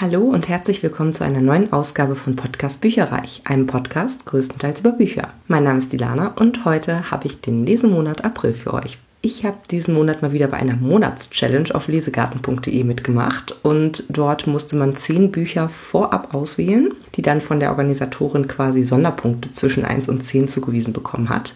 Hallo 0.00 0.20
und 0.20 0.48
herzlich 0.48 0.80
willkommen 0.84 1.12
zu 1.12 1.24
einer 1.24 1.40
neuen 1.40 1.72
Ausgabe 1.72 2.14
von 2.14 2.36
Podcast 2.36 2.80
Bücherreich, 2.80 3.42
einem 3.42 3.66
Podcast 3.66 4.26
größtenteils 4.26 4.78
über 4.78 4.92
Bücher. 4.92 5.30
Mein 5.48 5.64
Name 5.64 5.80
ist 5.80 5.92
Dilana 5.92 6.34
und 6.36 6.64
heute 6.64 7.10
habe 7.10 7.26
ich 7.26 7.40
den 7.40 7.66
Lesemonat 7.66 8.24
April 8.24 8.54
für 8.54 8.74
euch. 8.74 8.98
Ich 9.22 9.44
habe 9.44 9.56
diesen 9.72 9.94
Monat 9.94 10.22
mal 10.22 10.30
wieder 10.30 10.46
bei 10.46 10.56
einer 10.56 10.76
Monatschallenge 10.76 11.74
auf 11.74 11.88
lesegarten.de 11.88 12.84
mitgemacht 12.84 13.56
und 13.64 14.04
dort 14.08 14.46
musste 14.46 14.76
man 14.76 14.94
zehn 14.94 15.32
Bücher 15.32 15.68
vorab 15.68 16.32
auswählen, 16.32 16.94
die 17.16 17.22
dann 17.22 17.40
von 17.40 17.58
der 17.58 17.70
Organisatorin 17.70 18.46
quasi 18.46 18.84
Sonderpunkte 18.84 19.50
zwischen 19.50 19.84
1 19.84 20.08
und 20.08 20.22
10 20.22 20.46
zugewiesen 20.46 20.92
bekommen 20.92 21.28
hat 21.28 21.54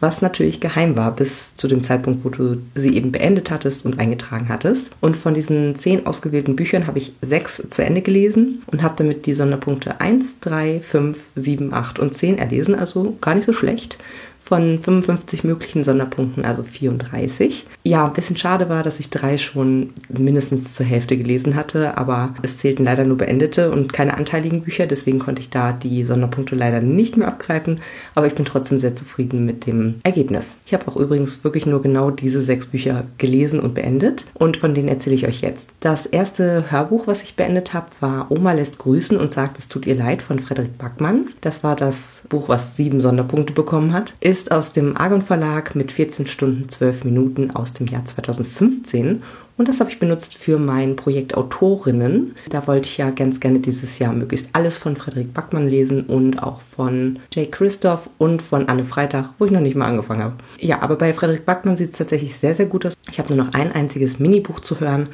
was 0.00 0.22
natürlich 0.22 0.60
geheim 0.60 0.96
war 0.96 1.14
bis 1.14 1.56
zu 1.56 1.66
dem 1.68 1.82
Zeitpunkt, 1.82 2.24
wo 2.24 2.28
du 2.28 2.58
sie 2.74 2.96
eben 2.96 3.12
beendet 3.12 3.50
hattest 3.50 3.84
und 3.84 3.98
eingetragen 3.98 4.48
hattest. 4.48 4.90
Und 5.00 5.16
von 5.16 5.34
diesen 5.34 5.74
zehn 5.76 6.06
ausgewählten 6.06 6.56
Büchern 6.56 6.86
habe 6.86 6.98
ich 6.98 7.12
sechs 7.20 7.62
zu 7.70 7.84
Ende 7.84 8.02
gelesen 8.02 8.62
und 8.66 8.82
habe 8.82 8.94
damit 8.96 9.26
die 9.26 9.34
Sonderpunkte 9.34 10.00
1, 10.00 10.40
3, 10.40 10.80
5, 10.80 11.18
7, 11.34 11.74
8 11.74 11.98
und 11.98 12.14
10 12.14 12.38
erlesen, 12.38 12.74
also 12.74 13.16
gar 13.20 13.34
nicht 13.34 13.44
so 13.44 13.52
schlecht 13.52 13.98
von 14.48 14.78
55 14.78 15.44
möglichen 15.44 15.84
Sonderpunkten, 15.84 16.46
also 16.46 16.62
34. 16.62 17.66
Ja, 17.84 18.06
ein 18.06 18.14
bisschen 18.14 18.38
schade 18.38 18.70
war, 18.70 18.82
dass 18.82 18.98
ich 18.98 19.10
drei 19.10 19.36
schon 19.36 19.90
mindestens 20.08 20.72
zur 20.72 20.86
Hälfte 20.86 21.18
gelesen 21.18 21.54
hatte, 21.54 21.98
aber 21.98 22.34
es 22.40 22.56
zählten 22.56 22.84
leider 22.84 23.04
nur 23.04 23.18
beendete 23.18 23.70
und 23.70 23.92
keine 23.92 24.16
anteiligen 24.16 24.62
Bücher, 24.62 24.86
deswegen 24.86 25.18
konnte 25.18 25.42
ich 25.42 25.50
da 25.50 25.72
die 25.72 26.02
Sonderpunkte 26.02 26.54
leider 26.54 26.80
nicht 26.80 27.18
mehr 27.18 27.28
abgreifen, 27.28 27.80
aber 28.14 28.26
ich 28.26 28.34
bin 28.34 28.46
trotzdem 28.46 28.78
sehr 28.78 28.94
zufrieden 28.94 29.44
mit 29.44 29.66
dem 29.66 29.96
Ergebnis. 30.02 30.56
Ich 30.64 30.72
habe 30.72 30.88
auch 30.88 30.96
übrigens 30.96 31.44
wirklich 31.44 31.66
nur 31.66 31.82
genau 31.82 32.10
diese 32.10 32.40
sechs 32.40 32.64
Bücher 32.64 33.04
gelesen 33.18 33.60
und 33.60 33.74
beendet 33.74 34.24
und 34.32 34.56
von 34.56 34.72
denen 34.72 34.88
erzähle 34.88 35.16
ich 35.16 35.26
euch 35.26 35.42
jetzt. 35.42 35.74
Das 35.80 36.06
erste 36.06 36.70
Hörbuch, 36.70 37.06
was 37.06 37.22
ich 37.22 37.36
beendet 37.36 37.74
habe, 37.74 37.88
war 38.00 38.30
Oma 38.30 38.52
lässt 38.52 38.78
grüßen 38.78 39.18
und 39.18 39.30
sagt, 39.30 39.58
es 39.58 39.68
tut 39.68 39.86
ihr 39.86 39.94
leid 39.94 40.22
von 40.22 40.38
Frederik 40.38 40.78
Backmann. 40.78 41.26
Das 41.42 41.62
war 41.62 41.76
das 41.76 42.22
Buch, 42.30 42.48
was 42.48 42.76
sieben 42.76 43.02
Sonderpunkte 43.02 43.52
bekommen 43.52 43.92
hat. 43.92 44.14
Ist 44.20 44.37
ist 44.38 44.52
aus 44.52 44.70
dem 44.70 44.96
Argon 44.96 45.22
Verlag 45.22 45.74
mit 45.74 45.90
14 45.90 46.28
Stunden 46.28 46.68
12 46.68 47.02
Minuten 47.02 47.50
aus 47.50 47.72
dem 47.72 47.88
Jahr 47.88 48.04
2015 48.04 49.20
und 49.56 49.68
das 49.68 49.80
habe 49.80 49.90
ich 49.90 49.98
benutzt 49.98 50.36
für 50.38 50.60
mein 50.60 50.94
Projekt 50.94 51.36
Autorinnen. 51.36 52.36
Da 52.48 52.68
wollte 52.68 52.88
ich 52.88 52.96
ja 52.98 53.10
ganz 53.10 53.40
gerne 53.40 53.58
dieses 53.58 53.98
Jahr 53.98 54.12
möglichst 54.12 54.50
alles 54.52 54.78
von 54.78 54.94
Frederik 54.94 55.34
Backmann 55.34 55.66
lesen 55.66 56.02
und 56.02 56.40
auch 56.40 56.60
von 56.60 57.18
Jay 57.34 57.46
Christoph 57.46 58.08
und 58.18 58.40
von 58.40 58.68
Anne 58.68 58.84
Freitag, 58.84 59.30
wo 59.40 59.46
ich 59.46 59.50
noch 59.50 59.60
nicht 59.60 59.74
mal 59.74 59.86
angefangen 59.86 60.22
habe. 60.22 60.36
Ja, 60.60 60.80
aber 60.82 60.94
bei 60.94 61.12
Frederik 61.12 61.44
Backmann 61.44 61.76
sieht 61.76 61.90
es 61.90 61.98
tatsächlich 61.98 62.36
sehr, 62.36 62.54
sehr 62.54 62.66
gut 62.66 62.86
aus. 62.86 62.94
Ich 63.10 63.18
habe 63.18 63.34
nur 63.34 63.44
noch 63.44 63.52
ein 63.52 63.72
einziges 63.72 64.20
Minibuch 64.20 64.60
zu 64.60 64.78
hören 64.78 65.08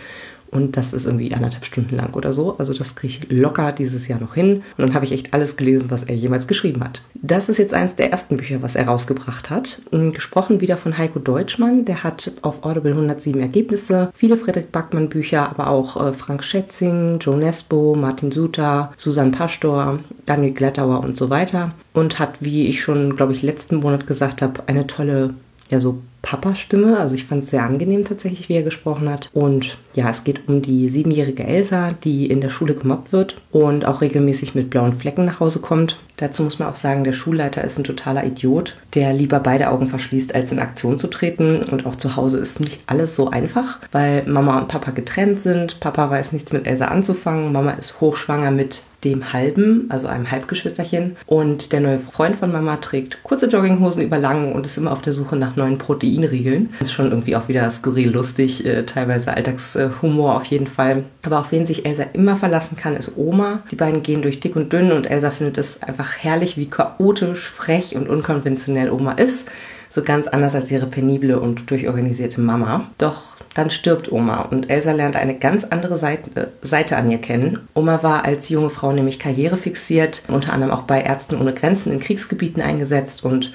und 0.54 0.76
das 0.76 0.92
ist 0.92 1.04
irgendwie 1.04 1.34
anderthalb 1.34 1.64
Stunden 1.64 1.96
lang 1.96 2.14
oder 2.14 2.32
so. 2.32 2.56
Also 2.58 2.72
das 2.72 2.94
kriege 2.94 3.14
ich 3.18 3.30
locker 3.30 3.72
dieses 3.72 4.06
Jahr 4.06 4.20
noch 4.20 4.34
hin. 4.34 4.62
Und 4.78 4.86
dann 4.86 4.94
habe 4.94 5.04
ich 5.04 5.10
echt 5.10 5.34
alles 5.34 5.56
gelesen, 5.56 5.90
was 5.90 6.04
er 6.04 6.14
jemals 6.14 6.46
geschrieben 6.46 6.82
hat. 6.84 7.02
Das 7.14 7.48
ist 7.48 7.58
jetzt 7.58 7.74
eines 7.74 7.96
der 7.96 8.12
ersten 8.12 8.36
Bücher, 8.36 8.62
was 8.62 8.76
er 8.76 8.86
rausgebracht 8.86 9.50
hat. 9.50 9.82
Ähm, 9.90 10.12
gesprochen 10.12 10.60
wieder 10.60 10.76
von 10.76 10.96
Heiko 10.96 11.18
Deutschmann. 11.18 11.84
Der 11.84 12.04
hat 12.04 12.30
auf 12.42 12.64
Audible 12.64 12.92
107 12.92 13.40
Ergebnisse. 13.40 14.12
Viele 14.14 14.36
Frederik 14.36 14.70
Backmann 14.70 15.08
Bücher, 15.08 15.50
aber 15.50 15.70
auch 15.70 16.00
äh, 16.00 16.12
Frank 16.12 16.44
Schätzing, 16.44 17.18
Joe 17.18 17.36
Nesbo, 17.36 17.96
Martin 17.96 18.30
Suter, 18.30 18.92
Susan 18.96 19.32
Pastor, 19.32 19.98
Daniel 20.24 20.54
Glattauer 20.54 21.00
und 21.00 21.16
so 21.16 21.30
weiter. 21.30 21.72
Und 21.94 22.20
hat, 22.20 22.36
wie 22.38 22.68
ich 22.68 22.80
schon, 22.80 23.16
glaube 23.16 23.32
ich, 23.32 23.42
letzten 23.42 23.76
Monat 23.76 24.06
gesagt 24.06 24.40
habe, 24.40 24.62
eine 24.68 24.86
tolle 24.86 25.34
ja 25.74 25.80
so 25.80 25.98
Papa-Stimme. 26.22 26.98
Also 26.98 27.14
ich 27.14 27.26
fand 27.26 27.44
es 27.44 27.50
sehr 27.50 27.62
angenehm 27.62 28.04
tatsächlich, 28.04 28.48
wie 28.48 28.54
er 28.54 28.62
gesprochen 28.62 29.10
hat. 29.10 29.28
Und 29.34 29.78
ja, 29.92 30.08
es 30.08 30.24
geht 30.24 30.48
um 30.48 30.62
die 30.62 30.88
siebenjährige 30.88 31.44
Elsa, 31.44 31.92
die 31.92 32.26
in 32.26 32.40
der 32.40 32.50
Schule 32.50 32.74
gemobbt 32.74 33.12
wird 33.12 33.36
und 33.52 33.84
auch 33.84 34.00
regelmäßig 34.00 34.54
mit 34.54 34.70
blauen 34.70 34.94
Flecken 34.94 35.26
nach 35.26 35.40
Hause 35.40 35.60
kommt. 35.60 35.98
Dazu 36.16 36.42
muss 36.42 36.58
man 36.58 36.68
auch 36.68 36.76
sagen, 36.76 37.04
der 37.04 37.12
Schulleiter 37.12 37.62
ist 37.62 37.78
ein 37.78 37.84
totaler 37.84 38.24
Idiot, 38.24 38.76
der 38.94 39.12
lieber 39.12 39.40
beide 39.40 39.68
Augen 39.70 39.88
verschließt, 39.88 40.34
als 40.34 40.50
in 40.50 40.60
Aktion 40.60 40.98
zu 40.98 41.08
treten. 41.08 41.62
Und 41.62 41.84
auch 41.84 41.96
zu 41.96 42.16
Hause 42.16 42.38
ist 42.38 42.58
nicht 42.58 42.80
alles 42.86 43.14
so 43.16 43.30
einfach, 43.30 43.80
weil 43.92 44.24
Mama 44.26 44.58
und 44.58 44.68
Papa 44.68 44.92
getrennt 44.92 45.40
sind. 45.40 45.80
Papa 45.80 46.08
weiß 46.08 46.32
nichts 46.32 46.52
mit 46.52 46.66
Elsa 46.66 46.86
anzufangen. 46.86 47.52
Mama 47.52 47.72
ist 47.72 48.00
hochschwanger 48.00 48.50
mit 48.50 48.82
dem 49.04 49.32
Halben, 49.32 49.86
also 49.90 50.08
einem 50.08 50.30
Halbgeschwisterchen. 50.30 51.16
Und 51.26 51.72
der 51.72 51.80
neue 51.80 51.98
Freund 51.98 52.36
von 52.36 52.50
Mama 52.50 52.76
trägt 52.76 53.22
kurze 53.22 53.46
Jogginghosen 53.46 54.02
über 54.02 54.18
lang 54.18 54.52
und 54.52 54.66
ist 54.66 54.78
immer 54.78 54.92
auf 54.92 55.02
der 55.02 55.12
Suche 55.12 55.36
nach 55.36 55.56
neuen 55.56 55.78
Proteinriegeln. 55.78 56.70
Ist 56.80 56.92
schon 56.92 57.10
irgendwie 57.10 57.36
auch 57.36 57.48
wieder 57.48 57.70
skurril 57.70 58.10
lustig, 58.10 58.64
äh, 58.64 58.84
teilweise 58.84 59.34
Alltagshumor 59.34 60.36
auf 60.36 60.44
jeden 60.46 60.66
Fall. 60.66 61.04
Aber 61.22 61.38
auf 61.38 61.52
wen 61.52 61.66
sich 61.66 61.86
Elsa 61.86 62.04
immer 62.12 62.36
verlassen 62.36 62.76
kann, 62.76 62.96
ist 62.96 63.12
Oma. 63.16 63.62
Die 63.70 63.76
beiden 63.76 64.02
gehen 64.02 64.22
durch 64.22 64.40
dick 64.40 64.56
und 64.56 64.72
dünn 64.72 64.92
und 64.92 65.10
Elsa 65.10 65.30
findet 65.30 65.58
es 65.58 65.82
einfach 65.82 66.16
herrlich, 66.18 66.56
wie 66.56 66.70
chaotisch, 66.70 67.48
frech 67.48 67.96
und 67.96 68.08
unkonventionell 68.08 68.90
Oma 68.90 69.12
ist. 69.12 69.48
So 69.94 70.02
ganz 70.02 70.26
anders 70.26 70.56
als 70.56 70.72
ihre 70.72 70.88
penible 70.88 71.38
und 71.38 71.70
durchorganisierte 71.70 72.40
Mama. 72.40 72.90
Doch 72.98 73.36
dann 73.54 73.70
stirbt 73.70 74.10
Oma 74.10 74.40
und 74.40 74.68
Elsa 74.68 74.90
lernt 74.90 75.14
eine 75.14 75.38
ganz 75.38 75.62
andere 75.62 75.96
Seite, 75.96 76.30
äh, 76.62 76.66
Seite 76.66 76.96
an 76.96 77.08
ihr 77.08 77.18
kennen. 77.18 77.68
Oma 77.74 78.02
war 78.02 78.24
als 78.24 78.48
junge 78.48 78.70
Frau 78.70 78.90
nämlich 78.90 79.20
karrierefixiert, 79.20 80.22
unter 80.26 80.52
anderem 80.52 80.72
auch 80.72 80.82
bei 80.82 81.00
Ärzten 81.00 81.40
ohne 81.40 81.54
Grenzen 81.54 81.92
in 81.92 82.00
Kriegsgebieten 82.00 82.60
eingesetzt 82.60 83.22
und 83.22 83.52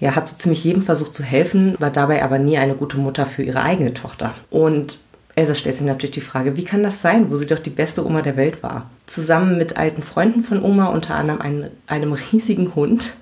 ja, 0.00 0.16
hat 0.16 0.26
so 0.26 0.34
ziemlich 0.34 0.64
jedem 0.64 0.82
versucht 0.82 1.14
zu 1.14 1.22
helfen, 1.22 1.76
war 1.78 1.90
dabei 1.90 2.24
aber 2.24 2.40
nie 2.40 2.58
eine 2.58 2.74
gute 2.74 2.98
Mutter 2.98 3.24
für 3.24 3.44
ihre 3.44 3.62
eigene 3.62 3.94
Tochter. 3.94 4.34
Und 4.50 4.98
Elsa 5.36 5.54
stellt 5.54 5.76
sich 5.76 5.86
natürlich 5.86 6.14
die 6.14 6.22
Frage, 6.22 6.56
wie 6.56 6.64
kann 6.64 6.82
das 6.82 7.02
sein, 7.02 7.30
wo 7.30 7.36
sie 7.36 7.44
doch 7.44 7.58
die 7.58 7.70
beste 7.70 8.06
Oma 8.06 8.22
der 8.22 8.38
Welt 8.38 8.62
war? 8.62 8.90
Zusammen 9.06 9.58
mit 9.58 9.76
alten 9.76 10.02
Freunden 10.02 10.42
von 10.42 10.62
Oma, 10.62 10.86
unter 10.86 11.14
anderem 11.14 11.42
einem, 11.42 11.70
einem 11.86 12.14
riesigen 12.14 12.74
Hund, 12.74 13.12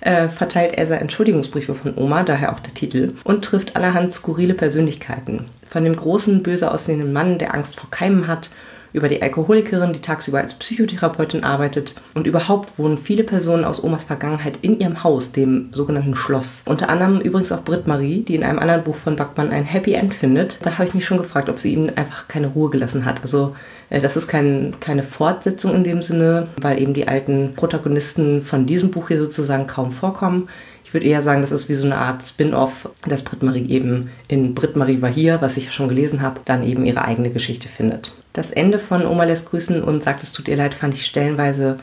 äh, 0.00 0.28
verteilt 0.28 0.78
Elsa 0.78 0.94
Entschuldigungsbriefe 0.94 1.74
von 1.74 1.94
Oma, 1.96 2.22
daher 2.22 2.52
auch 2.52 2.60
der 2.60 2.72
Titel, 2.72 3.14
und 3.24 3.44
trifft 3.44 3.74
allerhand 3.74 4.12
skurrile 4.12 4.54
Persönlichkeiten. 4.54 5.46
Von 5.68 5.82
dem 5.82 5.96
großen, 5.96 6.44
böse 6.44 6.70
aussehenden 6.70 7.12
Mann, 7.12 7.38
der 7.38 7.52
Angst 7.52 7.74
vor 7.74 7.90
Keimen 7.90 8.28
hat, 8.28 8.48
über 8.92 9.08
die 9.08 9.22
Alkoholikerin, 9.22 9.92
die 9.92 10.00
tagsüber 10.00 10.38
als 10.38 10.54
Psychotherapeutin 10.54 11.44
arbeitet. 11.44 11.94
Und 12.14 12.26
überhaupt 12.26 12.78
wohnen 12.78 12.96
viele 12.96 13.24
Personen 13.24 13.64
aus 13.64 13.82
Omas 13.82 14.04
Vergangenheit 14.04 14.58
in 14.62 14.80
ihrem 14.80 15.04
Haus, 15.04 15.32
dem 15.32 15.68
sogenannten 15.72 16.14
Schloss. 16.14 16.62
Unter 16.64 16.88
anderem 16.88 17.20
übrigens 17.20 17.52
auch 17.52 17.64
Britt 17.64 17.86
Marie, 17.86 18.22
die 18.22 18.34
in 18.34 18.44
einem 18.44 18.58
anderen 18.58 18.84
Buch 18.84 18.96
von 18.96 19.16
Backmann 19.16 19.50
ein 19.50 19.64
Happy 19.64 19.94
End 19.94 20.14
findet. 20.14 20.58
Da 20.62 20.78
habe 20.78 20.88
ich 20.88 20.94
mich 20.94 21.06
schon 21.06 21.18
gefragt, 21.18 21.48
ob 21.48 21.58
sie 21.58 21.72
ihm 21.72 21.86
einfach 21.96 22.28
keine 22.28 22.48
Ruhe 22.48 22.70
gelassen 22.70 23.04
hat. 23.04 23.22
Also 23.22 23.54
äh, 23.90 24.00
das 24.00 24.16
ist 24.16 24.28
kein, 24.28 24.74
keine 24.80 25.02
Fortsetzung 25.02 25.74
in 25.74 25.84
dem 25.84 26.02
Sinne, 26.02 26.48
weil 26.60 26.80
eben 26.80 26.94
die 26.94 27.08
alten 27.08 27.54
Protagonisten 27.54 28.42
von 28.42 28.66
diesem 28.66 28.90
Buch 28.90 29.08
hier 29.08 29.20
sozusagen 29.20 29.66
kaum 29.66 29.92
vorkommen. 29.92 30.48
Ich 30.86 30.94
würde 30.94 31.06
eher 31.06 31.20
sagen, 31.20 31.40
das 31.40 31.50
ist 31.50 31.68
wie 31.68 31.74
so 31.74 31.84
eine 31.84 31.96
Art 31.96 32.22
Spin-off, 32.22 32.88
dass 33.08 33.24
Brit 33.24 33.42
Marie 33.42 33.66
eben 33.66 34.12
in 34.28 34.54
Brit 34.54 34.76
Marie 34.76 35.02
war 35.02 35.10
hier, 35.10 35.42
was 35.42 35.56
ich 35.56 35.64
ja 35.64 35.70
schon 35.72 35.88
gelesen 35.88 36.22
habe, 36.22 36.40
dann 36.44 36.62
eben 36.62 36.86
ihre 36.86 37.04
eigene 37.04 37.30
Geschichte 37.30 37.66
findet. 37.66 38.12
Das 38.32 38.52
Ende 38.52 38.78
von 38.78 39.04
Oma 39.04 39.24
lässt 39.24 39.50
grüßen 39.50 39.82
und 39.82 40.04
sagt, 40.04 40.22
es 40.22 40.30
tut 40.30 40.46
ihr 40.46 40.54
leid, 40.54 40.74
fand 40.74 40.94
ich 40.94 41.04
stellenweise 41.04 41.78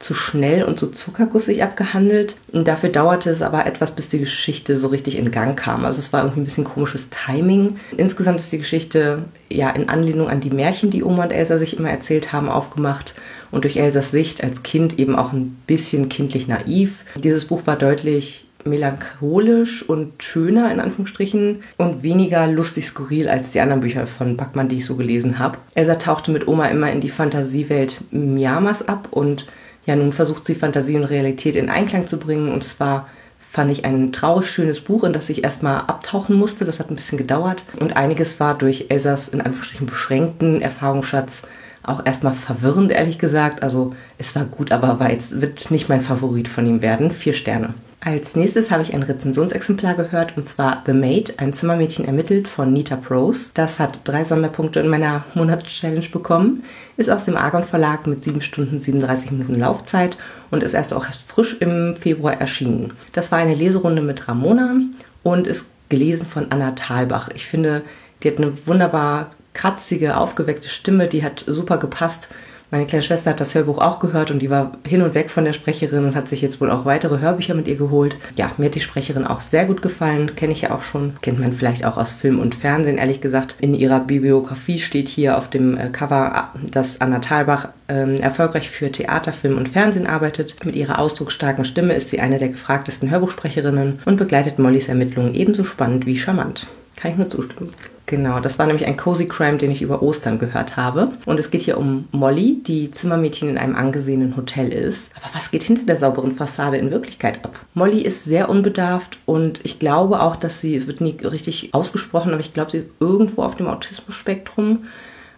zu 0.00 0.12
schnell 0.12 0.64
und 0.64 0.76
so 0.76 0.88
zuckergussig 0.88 1.62
abgehandelt. 1.62 2.34
Und 2.50 2.66
dafür 2.66 2.88
dauerte 2.88 3.30
es 3.30 3.42
aber 3.42 3.64
etwas, 3.64 3.92
bis 3.92 4.08
die 4.08 4.18
Geschichte 4.18 4.76
so 4.76 4.88
richtig 4.88 5.16
in 5.16 5.30
Gang 5.30 5.56
kam. 5.56 5.84
Also 5.84 6.00
es 6.00 6.12
war 6.12 6.22
irgendwie 6.22 6.40
ein 6.40 6.44
bisschen 6.44 6.64
komisches 6.64 7.06
Timing. 7.10 7.76
Insgesamt 7.96 8.40
ist 8.40 8.50
die 8.50 8.58
Geschichte 8.58 9.22
ja 9.48 9.70
in 9.70 9.88
Anlehnung 9.88 10.28
an 10.28 10.40
die 10.40 10.50
Märchen, 10.50 10.90
die 10.90 11.04
Oma 11.04 11.22
und 11.22 11.30
Elsa 11.30 11.58
sich 11.58 11.78
immer 11.78 11.90
erzählt 11.90 12.32
haben, 12.32 12.48
aufgemacht 12.48 13.14
und 13.52 13.62
durch 13.62 13.76
Elsas 13.76 14.10
Sicht 14.10 14.42
als 14.42 14.64
Kind 14.64 14.98
eben 14.98 15.14
auch 15.14 15.32
ein 15.32 15.56
bisschen 15.68 16.08
kindlich 16.08 16.48
naiv. 16.48 17.04
Dieses 17.14 17.44
Buch 17.44 17.62
war 17.64 17.76
deutlich 17.76 18.46
melancholisch 18.64 19.88
und 19.88 20.22
schöner 20.22 20.70
in 20.72 20.80
Anführungsstrichen 20.80 21.62
und 21.76 22.02
weniger 22.02 22.46
lustig 22.46 22.86
skurril 22.86 23.28
als 23.28 23.52
die 23.52 23.60
anderen 23.60 23.80
Bücher 23.80 24.06
von 24.06 24.36
Backmann, 24.36 24.68
die 24.68 24.78
ich 24.78 24.86
so 24.86 24.96
gelesen 24.96 25.38
habe. 25.38 25.58
Elsa 25.74 25.94
tauchte 25.96 26.30
mit 26.30 26.48
Oma 26.48 26.66
immer 26.66 26.90
in 26.90 27.00
die 27.00 27.10
Fantasiewelt 27.10 28.00
Miamas 28.10 28.86
ab 28.86 29.08
und 29.10 29.46
ja, 29.86 29.96
nun 29.96 30.12
versucht 30.12 30.44
sie 30.44 30.54
Fantasie 30.54 30.96
und 30.96 31.04
Realität 31.04 31.56
in 31.56 31.70
Einklang 31.70 32.06
zu 32.06 32.18
bringen 32.18 32.52
und 32.52 32.62
zwar 32.62 33.08
fand 33.50 33.70
ich 33.70 33.84
ein 33.84 34.12
traurig 34.12 34.50
schönes 34.50 34.82
Buch, 34.82 35.04
in 35.04 35.14
das 35.14 35.30
ich 35.30 35.42
erstmal 35.42 35.80
abtauchen 35.80 36.36
musste. 36.36 36.66
Das 36.66 36.78
hat 36.78 36.90
ein 36.90 36.96
bisschen 36.96 37.16
gedauert 37.16 37.64
und 37.80 37.96
einiges 37.96 38.38
war 38.40 38.56
durch 38.56 38.86
Elsas 38.90 39.28
in 39.28 39.40
Anführungsstrichen 39.40 39.86
beschränkten 39.86 40.60
Erfahrungsschatz 40.60 41.42
auch 41.82 42.04
erstmal 42.04 42.34
verwirrend, 42.34 42.90
ehrlich 42.90 43.18
gesagt. 43.18 43.62
Also 43.62 43.94
es 44.18 44.36
war 44.36 44.44
gut, 44.44 44.72
aber 44.72 45.00
war 45.00 45.10
jetzt, 45.10 45.40
wird 45.40 45.70
nicht 45.70 45.88
mein 45.88 46.02
Favorit 46.02 46.48
von 46.48 46.66
ihm 46.66 46.82
werden. 46.82 47.10
Vier 47.10 47.32
Sterne. 47.32 47.72
Als 48.00 48.36
nächstes 48.36 48.70
habe 48.70 48.84
ich 48.84 48.94
ein 48.94 49.02
Rezensionsexemplar 49.02 49.94
gehört 49.94 50.36
und 50.36 50.46
zwar 50.46 50.84
The 50.86 50.92
Maid, 50.92 51.40
ein 51.40 51.52
Zimmermädchen 51.52 52.04
ermittelt 52.04 52.46
von 52.46 52.72
Nita 52.72 52.94
Prose. 52.94 53.50
Das 53.54 53.80
hat 53.80 54.00
drei 54.04 54.22
Sonderpunkte 54.22 54.78
in 54.78 54.88
meiner 54.88 55.24
Monatschallenge 55.34 56.08
bekommen, 56.12 56.62
ist 56.96 57.10
aus 57.10 57.24
dem 57.24 57.36
Argon 57.36 57.64
Verlag 57.64 58.06
mit 58.06 58.22
7 58.22 58.40
Stunden 58.40 58.80
37 58.80 59.32
Minuten 59.32 59.56
Laufzeit 59.56 60.16
und 60.52 60.62
ist 60.62 60.74
erst 60.74 60.94
auch 60.94 61.06
erst 61.06 61.28
frisch 61.28 61.56
im 61.58 61.96
Februar 61.96 62.40
erschienen. 62.40 62.92
Das 63.12 63.32
war 63.32 63.38
eine 63.38 63.56
Leserunde 63.56 64.00
mit 64.00 64.28
Ramona 64.28 64.76
und 65.24 65.48
ist 65.48 65.64
gelesen 65.88 66.26
von 66.26 66.52
Anna 66.52 66.72
Thalbach. 66.72 67.30
Ich 67.34 67.46
finde, 67.46 67.82
die 68.22 68.28
hat 68.28 68.38
eine 68.38 68.66
wunderbar 68.66 69.30
kratzige, 69.54 70.16
aufgeweckte 70.16 70.68
Stimme, 70.68 71.08
die 71.08 71.24
hat 71.24 71.44
super 71.48 71.78
gepasst 71.78 72.28
Meine 72.70 72.84
kleine 72.84 73.02
Schwester 73.02 73.30
hat 73.30 73.40
das 73.40 73.54
Hörbuch 73.54 73.78
auch 73.78 73.98
gehört 73.98 74.30
und 74.30 74.40
die 74.40 74.50
war 74.50 74.72
hin 74.86 75.00
und 75.00 75.14
weg 75.14 75.30
von 75.30 75.46
der 75.46 75.54
Sprecherin 75.54 76.04
und 76.04 76.14
hat 76.14 76.28
sich 76.28 76.42
jetzt 76.42 76.60
wohl 76.60 76.70
auch 76.70 76.84
weitere 76.84 77.18
Hörbücher 77.18 77.54
mit 77.54 77.66
ihr 77.66 77.76
geholt. 77.76 78.16
Ja, 78.36 78.52
mir 78.58 78.66
hat 78.66 78.74
die 78.74 78.80
Sprecherin 78.80 79.26
auch 79.26 79.40
sehr 79.40 79.64
gut 79.64 79.80
gefallen, 79.80 80.36
kenne 80.36 80.52
ich 80.52 80.60
ja 80.60 80.72
auch 80.72 80.82
schon, 80.82 81.16
kennt 81.22 81.40
man 81.40 81.54
vielleicht 81.54 81.86
auch 81.86 81.96
aus 81.96 82.12
Film 82.12 82.38
und 82.38 82.54
Fernsehen, 82.54 82.98
ehrlich 82.98 83.22
gesagt. 83.22 83.56
In 83.60 83.72
ihrer 83.72 84.00
Bibliografie 84.00 84.78
steht 84.78 85.08
hier 85.08 85.38
auf 85.38 85.48
dem 85.48 85.78
äh, 85.78 85.88
Cover, 85.88 86.50
dass 86.70 87.00
Anna 87.00 87.20
Thalbach 87.20 87.68
ähm, 87.88 88.16
erfolgreich 88.16 88.68
für 88.68 88.92
Theater, 88.92 89.32
Film 89.32 89.56
und 89.56 89.70
Fernsehen 89.70 90.06
arbeitet. 90.06 90.62
Mit 90.62 90.76
ihrer 90.76 90.98
ausdrucksstarken 90.98 91.64
Stimme 91.64 91.94
ist 91.94 92.10
sie 92.10 92.20
eine 92.20 92.36
der 92.36 92.50
gefragtesten 92.50 93.10
Hörbuchsprecherinnen 93.10 94.00
und 94.04 94.16
begleitet 94.18 94.58
Mollys 94.58 94.88
Ermittlungen 94.88 95.34
ebenso 95.34 95.64
spannend 95.64 96.04
wie 96.04 96.18
charmant. 96.18 96.66
Kann 96.96 97.12
ich 97.12 97.16
nur 97.16 97.30
zustimmen. 97.30 97.72
Genau, 98.08 98.40
das 98.40 98.58
war 98.58 98.66
nämlich 98.66 98.86
ein 98.86 98.96
Cozy 98.96 99.28
Crime, 99.28 99.58
den 99.58 99.70
ich 99.70 99.82
über 99.82 100.02
Ostern 100.02 100.38
gehört 100.38 100.78
habe. 100.78 101.12
Und 101.26 101.38
es 101.38 101.50
geht 101.50 101.60
hier 101.60 101.76
um 101.76 102.08
Molly, 102.10 102.62
die 102.66 102.90
Zimmermädchen 102.90 103.50
in 103.50 103.58
einem 103.58 103.76
angesehenen 103.76 104.34
Hotel 104.34 104.72
ist. 104.72 105.10
Aber 105.14 105.26
was 105.34 105.50
geht 105.50 105.62
hinter 105.62 105.82
der 105.82 105.96
sauberen 105.96 106.34
Fassade 106.34 106.78
in 106.78 106.90
Wirklichkeit 106.90 107.44
ab? 107.44 107.60
Molly 107.74 108.00
ist 108.00 108.24
sehr 108.24 108.48
unbedarft 108.48 109.18
und 109.26 109.60
ich 109.62 109.78
glaube 109.78 110.22
auch, 110.22 110.36
dass 110.36 110.58
sie, 110.58 110.74
es 110.74 110.86
wird 110.86 111.02
nie 111.02 111.18
richtig 111.22 111.74
ausgesprochen, 111.74 112.32
aber 112.32 112.40
ich 112.40 112.54
glaube, 112.54 112.70
sie 112.70 112.78
ist 112.78 112.86
irgendwo 112.98 113.42
auf 113.42 113.56
dem 113.56 113.66
Autismus-Spektrum 113.66 114.86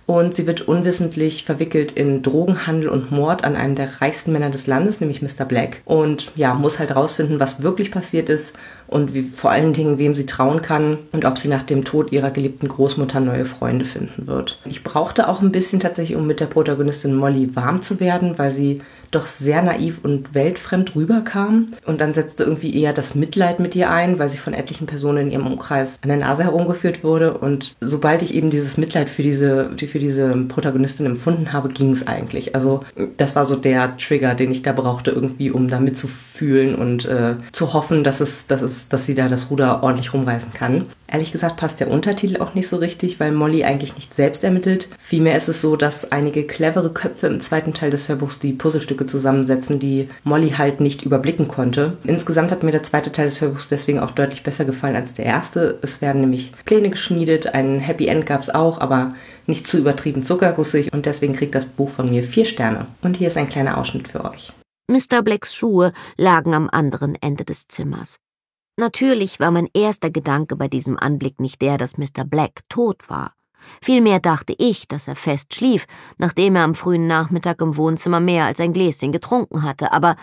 und 0.06 0.34
sie 0.34 0.46
wird 0.46 0.62
unwissentlich 0.62 1.44
verwickelt 1.44 1.92
in 1.92 2.22
Drogenhandel 2.22 2.88
und 2.88 3.12
Mord 3.12 3.44
an 3.44 3.56
einem 3.56 3.74
der 3.74 4.00
reichsten 4.00 4.32
Männer 4.32 4.50
des 4.50 4.66
Landes, 4.66 5.00
nämlich 5.00 5.22
Mr. 5.22 5.44
Black. 5.44 5.82
Und 5.84 6.32
ja, 6.34 6.54
muss 6.54 6.78
halt 6.78 6.94
rausfinden, 6.94 7.38
was 7.38 7.62
wirklich 7.62 7.90
passiert 7.90 8.28
ist 8.28 8.52
und 8.88 9.14
wie, 9.14 9.22
vor 9.22 9.50
allen 9.50 9.72
Dingen, 9.72 9.98
wem 9.98 10.14
sie 10.16 10.26
trauen 10.26 10.62
kann 10.62 10.98
und 11.12 11.24
ob 11.24 11.38
sie 11.38 11.48
nach 11.48 11.62
dem 11.62 11.84
Tod 11.84 12.10
ihrer 12.10 12.30
geliebten 12.30 12.68
Großmutter 12.68 13.20
neue 13.20 13.44
Freunde 13.44 13.84
finden 13.84 14.26
wird. 14.26 14.58
Ich 14.64 14.82
brauchte 14.82 15.28
auch 15.28 15.42
ein 15.42 15.52
bisschen 15.52 15.78
tatsächlich, 15.78 16.18
um 16.18 16.26
mit 16.26 16.40
der 16.40 16.46
Protagonistin 16.46 17.14
Molly 17.14 17.54
warm 17.54 17.82
zu 17.82 18.00
werden, 18.00 18.36
weil 18.36 18.50
sie 18.50 18.80
doch 19.10 19.26
sehr 19.26 19.62
naiv 19.62 20.00
und 20.02 20.34
weltfremd 20.34 20.94
rüberkam. 20.94 21.66
Und 21.86 22.00
dann 22.00 22.14
setzte 22.14 22.44
irgendwie 22.44 22.80
eher 22.80 22.92
das 22.92 23.14
Mitleid 23.14 23.60
mit 23.60 23.74
ihr 23.74 23.90
ein, 23.90 24.18
weil 24.18 24.28
sie 24.28 24.38
von 24.38 24.54
etlichen 24.54 24.86
Personen 24.86 25.26
in 25.26 25.32
ihrem 25.32 25.46
Umkreis 25.46 25.98
an 26.02 26.08
der 26.08 26.18
Nase 26.18 26.44
herumgeführt 26.44 27.04
wurde. 27.04 27.36
Und 27.38 27.76
sobald 27.80 28.22
ich 28.22 28.34
eben 28.34 28.50
dieses 28.50 28.76
Mitleid 28.76 29.10
für 29.10 29.22
diese, 29.22 29.70
für 29.76 29.98
diese 29.98 30.34
Protagonistin 30.48 31.06
empfunden 31.06 31.52
habe, 31.52 31.68
ging 31.68 31.90
es 31.90 32.06
eigentlich. 32.06 32.54
Also 32.54 32.84
das 33.16 33.36
war 33.36 33.46
so 33.46 33.56
der 33.56 33.96
Trigger, 33.96 34.34
den 34.34 34.50
ich 34.50 34.62
da 34.62 34.72
brauchte, 34.72 35.10
irgendwie, 35.10 35.50
um 35.50 35.68
da 35.68 35.80
mitzufühlen 35.80 36.74
und 36.74 37.04
äh, 37.06 37.34
zu 37.52 37.72
hoffen, 37.72 38.04
dass 38.04 38.20
es, 38.20 38.46
dass 38.46 38.62
es, 38.62 38.88
dass 38.88 39.06
sie 39.06 39.14
da 39.14 39.28
das 39.28 39.50
Ruder 39.50 39.82
ordentlich 39.82 40.12
rumreißen 40.12 40.52
kann. 40.52 40.86
Ehrlich 41.06 41.32
gesagt 41.32 41.56
passt 41.56 41.80
der 41.80 41.90
Untertitel 41.90 42.40
auch 42.40 42.54
nicht 42.54 42.68
so 42.68 42.76
richtig, 42.76 43.18
weil 43.18 43.32
Molly 43.32 43.64
eigentlich 43.64 43.96
nicht 43.96 44.14
selbst 44.14 44.44
ermittelt. 44.44 44.88
Vielmehr 44.98 45.36
ist 45.36 45.48
es 45.48 45.60
so, 45.60 45.74
dass 45.74 46.12
einige 46.12 46.44
clevere 46.44 46.90
Köpfe 46.92 47.26
im 47.26 47.40
zweiten 47.40 47.74
Teil 47.74 47.90
des 47.90 48.08
Hörbuchs 48.08 48.38
die 48.38 48.52
Puzzlestücke 48.52 48.99
zusammensetzen, 49.06 49.78
die 49.78 50.08
Molly 50.24 50.50
halt 50.50 50.80
nicht 50.80 51.02
überblicken 51.02 51.48
konnte. 51.48 51.96
Insgesamt 52.04 52.52
hat 52.52 52.62
mir 52.62 52.72
der 52.72 52.82
zweite 52.82 53.12
Teil 53.12 53.26
des 53.26 53.40
Hörbuchs 53.40 53.68
deswegen 53.68 54.00
auch 54.00 54.10
deutlich 54.10 54.42
besser 54.42 54.64
gefallen 54.64 54.96
als 54.96 55.14
der 55.14 55.26
erste. 55.26 55.78
Es 55.82 56.00
werden 56.00 56.20
nämlich 56.20 56.52
Pläne 56.64 56.90
geschmiedet, 56.90 57.54
ein 57.54 57.80
Happy 57.80 58.06
End 58.06 58.26
gab 58.26 58.42
es 58.42 58.50
auch, 58.50 58.80
aber 58.80 59.14
nicht 59.46 59.66
zu 59.66 59.78
übertrieben 59.78 60.22
zuckergussig 60.22 60.92
und 60.92 61.06
deswegen 61.06 61.34
kriegt 61.34 61.54
das 61.54 61.66
Buch 61.66 61.90
von 61.90 62.08
mir 62.08 62.22
vier 62.22 62.44
Sterne. 62.44 62.86
Und 63.02 63.16
hier 63.16 63.28
ist 63.28 63.36
ein 63.36 63.48
kleiner 63.48 63.78
Ausschnitt 63.78 64.08
für 64.08 64.24
euch. 64.24 64.52
Mr. 64.88 65.22
Blacks 65.22 65.54
Schuhe 65.54 65.92
lagen 66.16 66.54
am 66.54 66.68
anderen 66.70 67.16
Ende 67.20 67.44
des 67.44 67.68
Zimmers. 67.68 68.16
Natürlich 68.76 69.40
war 69.40 69.50
mein 69.50 69.68
erster 69.74 70.10
Gedanke 70.10 70.56
bei 70.56 70.66
diesem 70.66 70.98
Anblick 70.98 71.38
nicht 71.38 71.60
der, 71.62 71.78
dass 71.78 71.98
Mr. 71.98 72.24
Black 72.24 72.60
tot 72.68 73.08
war. 73.08 73.34
Vielmehr 73.82 74.20
dachte 74.20 74.54
ich, 74.58 74.88
dass 74.88 75.08
er 75.08 75.16
fest 75.16 75.54
schlief, 75.54 75.86
nachdem 76.18 76.56
er 76.56 76.64
am 76.64 76.74
frühen 76.74 77.06
Nachmittag 77.06 77.60
im 77.60 77.76
Wohnzimmer 77.76 78.20
mehr 78.20 78.44
als 78.44 78.60
ein 78.60 78.72
Gläschen 78.72 79.12
getrunken 79.12 79.62
hatte, 79.62 79.92
aber 79.92 80.16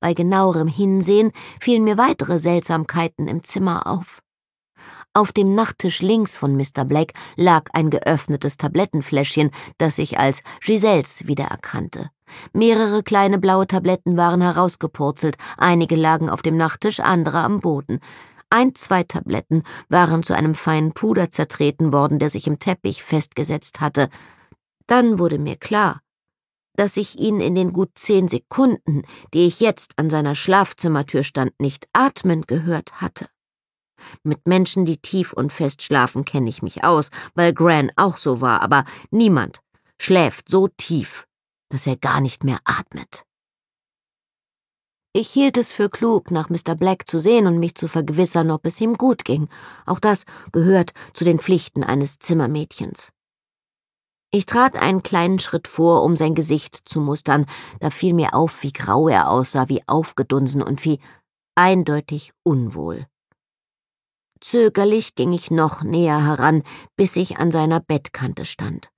bei 0.00 0.14
genauerem 0.14 0.68
Hinsehen 0.68 1.32
fielen 1.60 1.84
mir 1.84 1.98
weitere 1.98 2.38
Seltsamkeiten 2.38 3.28
im 3.28 3.42
Zimmer 3.44 3.86
auf. 3.86 4.20
Auf 5.12 5.32
dem 5.32 5.56
Nachttisch 5.56 6.02
links 6.02 6.36
von 6.36 6.56
Mr. 6.56 6.84
Black 6.84 7.14
lag 7.36 7.64
ein 7.72 7.90
geöffnetes 7.90 8.56
Tablettenfläschchen, 8.56 9.50
das 9.76 9.98
ich 9.98 10.18
als 10.18 10.42
Giselles 10.64 11.26
wiedererkannte. 11.26 12.10
Mehrere 12.52 13.02
kleine 13.02 13.38
blaue 13.38 13.66
Tabletten 13.66 14.16
waren 14.16 14.40
herausgepurzelt, 14.40 15.36
einige 15.58 15.96
lagen 15.96 16.30
auf 16.30 16.42
dem 16.42 16.56
Nachttisch, 16.56 17.00
andere 17.00 17.38
am 17.38 17.60
Boden. 17.60 17.98
Ein, 18.50 18.74
zwei 18.74 19.04
Tabletten 19.04 19.62
waren 19.88 20.22
zu 20.22 20.34
einem 20.34 20.54
feinen 20.54 20.92
Puder 20.92 21.30
zertreten 21.30 21.92
worden, 21.92 22.18
der 22.18 22.30
sich 22.30 22.46
im 22.46 22.58
Teppich 22.58 23.02
festgesetzt 23.02 23.80
hatte. 23.80 24.08
Dann 24.86 25.18
wurde 25.18 25.38
mir 25.38 25.56
klar, 25.56 26.00
dass 26.74 26.96
ich 26.96 27.18
ihn 27.18 27.40
in 27.40 27.54
den 27.54 27.72
gut 27.72 27.90
zehn 27.94 28.28
Sekunden, 28.28 29.02
die 29.32 29.46
ich 29.46 29.60
jetzt 29.60 29.98
an 29.98 30.10
seiner 30.10 30.34
Schlafzimmertür 30.34 31.22
stand, 31.22 31.52
nicht 31.60 31.86
atmen 31.92 32.42
gehört 32.42 33.00
hatte. 33.00 33.26
Mit 34.22 34.46
Menschen, 34.46 34.84
die 34.84 34.96
tief 34.96 35.32
und 35.32 35.52
fest 35.52 35.82
schlafen, 35.82 36.24
kenne 36.24 36.48
ich 36.48 36.62
mich 36.62 36.82
aus, 36.82 37.10
weil 37.34 37.52
Gran 37.52 37.92
auch 37.96 38.16
so 38.16 38.40
war, 38.40 38.62
aber 38.62 38.84
niemand 39.10 39.60
schläft 39.98 40.48
so 40.48 40.68
tief, 40.68 41.26
dass 41.68 41.86
er 41.86 41.96
gar 41.96 42.20
nicht 42.20 42.44
mehr 42.44 42.58
atmet. 42.64 43.24
Ich 45.12 45.30
hielt 45.30 45.56
es 45.56 45.72
für 45.72 45.88
klug, 45.88 46.30
nach 46.30 46.50
Mr. 46.50 46.76
Black 46.76 47.08
zu 47.08 47.18
sehen 47.18 47.48
und 47.48 47.58
mich 47.58 47.74
zu 47.74 47.88
vergewissern, 47.88 48.52
ob 48.52 48.64
es 48.64 48.80
ihm 48.80 48.94
gut 48.94 49.24
ging. 49.24 49.48
Auch 49.84 49.98
das 49.98 50.24
gehört 50.52 50.92
zu 51.14 51.24
den 51.24 51.40
Pflichten 51.40 51.82
eines 51.82 52.20
Zimmermädchens. 52.20 53.12
Ich 54.32 54.46
trat 54.46 54.80
einen 54.80 55.02
kleinen 55.02 55.40
Schritt 55.40 55.66
vor, 55.66 56.04
um 56.04 56.16
sein 56.16 56.36
Gesicht 56.36 56.76
zu 56.76 57.00
mustern. 57.00 57.46
Da 57.80 57.90
fiel 57.90 58.14
mir 58.14 58.34
auf, 58.34 58.62
wie 58.62 58.72
grau 58.72 59.08
er 59.08 59.28
aussah, 59.28 59.68
wie 59.68 59.82
aufgedunsen 59.88 60.62
und 60.62 60.84
wie 60.84 61.00
eindeutig 61.56 62.32
unwohl. 62.44 63.06
Zögerlich 64.40 65.16
ging 65.16 65.32
ich 65.32 65.50
noch 65.50 65.82
näher 65.82 66.24
heran, 66.24 66.62
bis 66.94 67.16
ich 67.16 67.38
an 67.38 67.50
seiner 67.50 67.80
Bettkante 67.80 68.44
stand. 68.44 68.92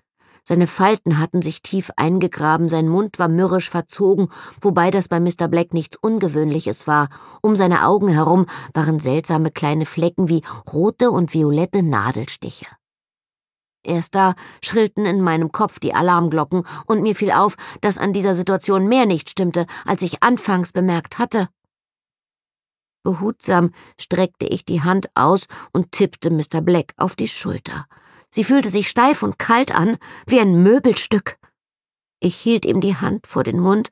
Seine 0.44 0.66
Falten 0.66 1.18
hatten 1.20 1.40
sich 1.40 1.62
tief 1.62 1.92
eingegraben, 1.96 2.68
sein 2.68 2.88
Mund 2.88 3.20
war 3.20 3.28
mürrisch 3.28 3.70
verzogen, 3.70 4.28
wobei 4.60 4.90
das 4.90 5.06
bei 5.08 5.20
Mr. 5.20 5.46
Black 5.48 5.72
nichts 5.72 5.96
Ungewöhnliches 5.96 6.88
war. 6.88 7.10
Um 7.42 7.54
seine 7.54 7.86
Augen 7.86 8.08
herum 8.08 8.46
waren 8.74 8.98
seltsame 8.98 9.52
kleine 9.52 9.86
Flecken 9.86 10.28
wie 10.28 10.42
rote 10.72 11.12
und 11.12 11.32
violette 11.32 11.84
Nadelstiche. 11.84 12.66
Erst 13.84 14.14
da 14.16 14.34
schrillten 14.64 15.06
in 15.06 15.20
meinem 15.20 15.52
Kopf 15.52 15.78
die 15.78 15.94
Alarmglocken, 15.94 16.64
und 16.86 17.02
mir 17.02 17.14
fiel 17.14 17.32
auf, 17.32 17.56
dass 17.80 17.98
an 17.98 18.12
dieser 18.12 18.34
Situation 18.34 18.88
mehr 18.88 19.06
nicht 19.06 19.30
stimmte, 19.30 19.66
als 19.86 20.02
ich 20.02 20.22
anfangs 20.22 20.72
bemerkt 20.72 21.18
hatte. 21.18 21.48
Behutsam 23.04 23.72
streckte 24.00 24.46
ich 24.46 24.64
die 24.64 24.82
Hand 24.82 25.08
aus 25.14 25.46
und 25.72 25.90
tippte 25.92 26.30
Mr. 26.30 26.60
Black 26.60 26.94
auf 26.96 27.16
die 27.16 27.26
Schulter. 27.26 27.86
Sie 28.34 28.44
fühlte 28.44 28.68
sich 28.68 28.88
steif 28.88 29.22
und 29.22 29.38
kalt 29.38 29.74
an, 29.74 29.98
wie 30.26 30.40
ein 30.40 30.62
Möbelstück. 30.62 31.38
Ich 32.20 32.36
hielt 32.36 32.64
ihm 32.64 32.80
die 32.80 32.96
Hand 32.96 33.26
vor 33.26 33.44
den 33.44 33.58
Mund 33.58 33.90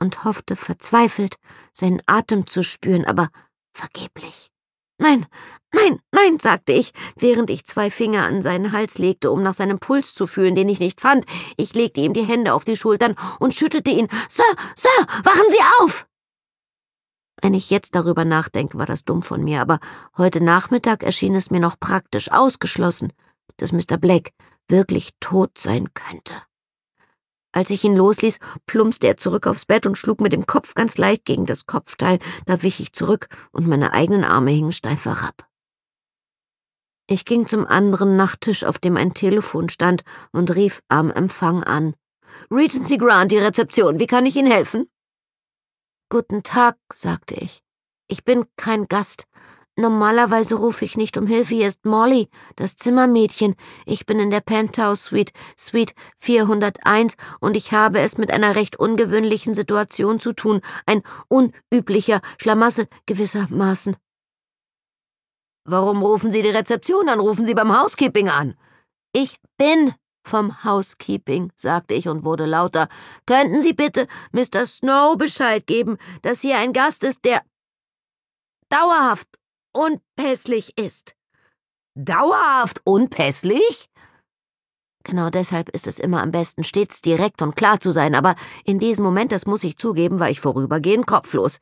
und 0.00 0.24
hoffte 0.24 0.56
verzweifelt, 0.56 1.36
seinen 1.72 2.00
Atem 2.06 2.46
zu 2.46 2.62
spüren, 2.62 3.04
aber 3.04 3.28
vergeblich. 3.72 4.50
Nein, 4.98 5.26
nein, 5.72 6.00
nein, 6.12 6.38
sagte 6.38 6.72
ich, 6.72 6.92
während 7.16 7.50
ich 7.50 7.64
zwei 7.64 7.90
Finger 7.90 8.26
an 8.26 8.42
seinen 8.42 8.72
Hals 8.72 8.98
legte, 8.98 9.30
um 9.30 9.42
nach 9.42 9.54
seinem 9.54 9.80
Puls 9.80 10.14
zu 10.14 10.26
fühlen, 10.26 10.54
den 10.54 10.68
ich 10.68 10.78
nicht 10.78 11.00
fand. 11.00 11.26
Ich 11.56 11.74
legte 11.74 12.00
ihm 12.00 12.14
die 12.14 12.24
Hände 12.24 12.54
auf 12.54 12.64
die 12.64 12.76
Schultern 12.76 13.16
und 13.40 13.54
schüttelte 13.54 13.90
ihn. 13.90 14.08
Sir, 14.28 14.44
Sir, 14.76 15.06
wachen 15.24 15.50
Sie 15.50 15.58
auf! 15.80 16.06
Wenn 17.42 17.54
ich 17.54 17.70
jetzt 17.70 17.94
darüber 17.94 18.24
nachdenke, 18.24 18.78
war 18.78 18.86
das 18.86 19.04
dumm 19.04 19.22
von 19.22 19.42
mir, 19.42 19.60
aber 19.60 19.78
heute 20.16 20.40
Nachmittag 20.40 21.02
erschien 21.02 21.34
es 21.34 21.50
mir 21.50 21.60
noch 21.60 21.78
praktisch 21.78 22.30
ausgeschlossen, 22.30 23.12
dass 23.56 23.72
Mr. 23.72 23.98
Black 23.98 24.32
wirklich 24.68 25.10
tot 25.20 25.58
sein 25.58 25.92
könnte. 25.94 26.34
Als 27.52 27.70
ich 27.70 27.84
ihn 27.84 27.94
losließ, 27.94 28.38
plumpste 28.66 29.06
er 29.06 29.16
zurück 29.16 29.46
aufs 29.46 29.64
Bett 29.64 29.86
und 29.86 29.96
schlug 29.96 30.20
mit 30.20 30.32
dem 30.32 30.44
Kopf 30.44 30.74
ganz 30.74 30.98
leicht 30.98 31.24
gegen 31.24 31.46
das 31.46 31.66
Kopfteil, 31.66 32.18
da 32.46 32.62
wich 32.62 32.80
ich 32.80 32.92
zurück 32.92 33.28
und 33.52 33.68
meine 33.68 33.92
eigenen 33.92 34.24
Arme 34.24 34.50
hingen 34.50 34.72
steif 34.72 35.04
herab. 35.04 35.48
Ich 37.06 37.24
ging 37.24 37.46
zum 37.46 37.66
anderen 37.66 38.16
Nachttisch, 38.16 38.64
auf 38.64 38.78
dem 38.78 38.96
ein 38.96 39.14
Telefon 39.14 39.68
stand, 39.68 40.02
und 40.32 40.54
rief 40.54 40.82
am 40.88 41.10
Empfang 41.10 41.62
an. 41.62 41.94
Regency 42.50 42.96
Grant, 42.96 43.30
die 43.30 43.38
Rezeption, 43.38 44.00
wie 44.00 44.06
kann 44.06 44.26
ich 44.26 44.36
Ihnen 44.36 44.50
helfen? 44.50 44.90
Guten 46.08 46.42
Tag, 46.42 46.76
sagte 46.92 47.34
ich. 47.34 47.62
Ich 48.08 48.24
bin 48.24 48.46
kein 48.56 48.86
Gast. 48.86 49.26
Normalerweise 49.76 50.54
rufe 50.54 50.84
ich 50.84 50.96
nicht 50.96 51.16
um 51.16 51.26
Hilfe. 51.26 51.56
Hier 51.56 51.66
ist 51.66 51.84
Molly, 51.84 52.28
das 52.54 52.76
Zimmermädchen. 52.76 53.56
Ich 53.86 54.06
bin 54.06 54.20
in 54.20 54.30
der 54.30 54.40
Penthouse 54.40 55.04
Suite, 55.04 55.32
Suite 55.58 55.94
401, 56.16 57.16
und 57.40 57.56
ich 57.56 57.72
habe 57.72 57.98
es 57.98 58.16
mit 58.16 58.32
einer 58.32 58.54
recht 58.54 58.78
ungewöhnlichen 58.78 59.54
Situation 59.54 60.20
zu 60.20 60.32
tun. 60.32 60.60
Ein 60.86 61.02
unüblicher 61.28 62.20
Schlamassel 62.40 62.86
gewissermaßen. 63.06 63.96
Warum 65.64 66.02
rufen 66.02 66.30
Sie 66.30 66.42
die 66.42 66.50
Rezeption 66.50 67.08
an? 67.08 67.18
Rufen 67.18 67.44
Sie 67.44 67.54
beim 67.54 67.76
Housekeeping 67.76 68.28
an. 68.28 68.54
Ich 69.12 69.38
bin 69.56 69.92
Vom 70.26 70.64
Housekeeping, 70.64 71.52
sagte 71.54 71.92
ich 71.92 72.08
und 72.08 72.24
wurde 72.24 72.46
lauter. 72.46 72.88
Könnten 73.26 73.60
Sie 73.60 73.74
bitte 73.74 74.06
Mr. 74.32 74.64
Snow 74.64 75.18
Bescheid 75.18 75.66
geben, 75.66 75.98
dass 76.22 76.40
hier 76.40 76.56
ein 76.56 76.72
Gast 76.72 77.04
ist, 77.04 77.26
der 77.26 77.42
dauerhaft 78.70 79.28
unpässlich 79.74 80.78
ist. 80.78 81.14
Dauerhaft 81.94 82.80
unpässlich? 82.84 83.90
Genau 85.04 85.28
deshalb 85.28 85.68
ist 85.68 85.86
es 85.86 85.98
immer 85.98 86.22
am 86.22 86.32
besten, 86.32 86.64
stets 86.64 87.02
direkt 87.02 87.42
und 87.42 87.56
klar 87.56 87.78
zu 87.78 87.90
sein, 87.90 88.14
aber 88.14 88.34
in 88.64 88.78
diesem 88.78 89.04
Moment, 89.04 89.32
das 89.32 89.44
muss 89.44 89.62
ich 89.62 89.76
zugeben, 89.76 90.18
war 90.18 90.30
ich 90.30 90.40
vorübergehend 90.40 91.06
kopflos. 91.06 91.58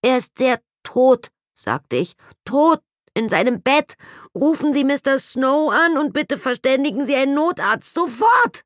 Er 0.00 0.18
ist 0.18 0.38
sehr 0.38 0.60
tot, 0.84 1.30
sagte 1.54 1.96
ich. 1.96 2.14
Tot 2.44 2.80
in 3.14 3.28
seinem 3.28 3.62
Bett. 3.62 3.94
Rufen 4.34 4.72
Sie 4.72 4.84
Mr. 4.84 5.18
Snow 5.18 5.72
an 5.72 5.98
und 5.98 6.12
bitte 6.12 6.38
verständigen 6.38 7.04
Sie 7.04 7.16
einen 7.16 7.34
Notarzt 7.34 7.94
sofort. 7.94 8.62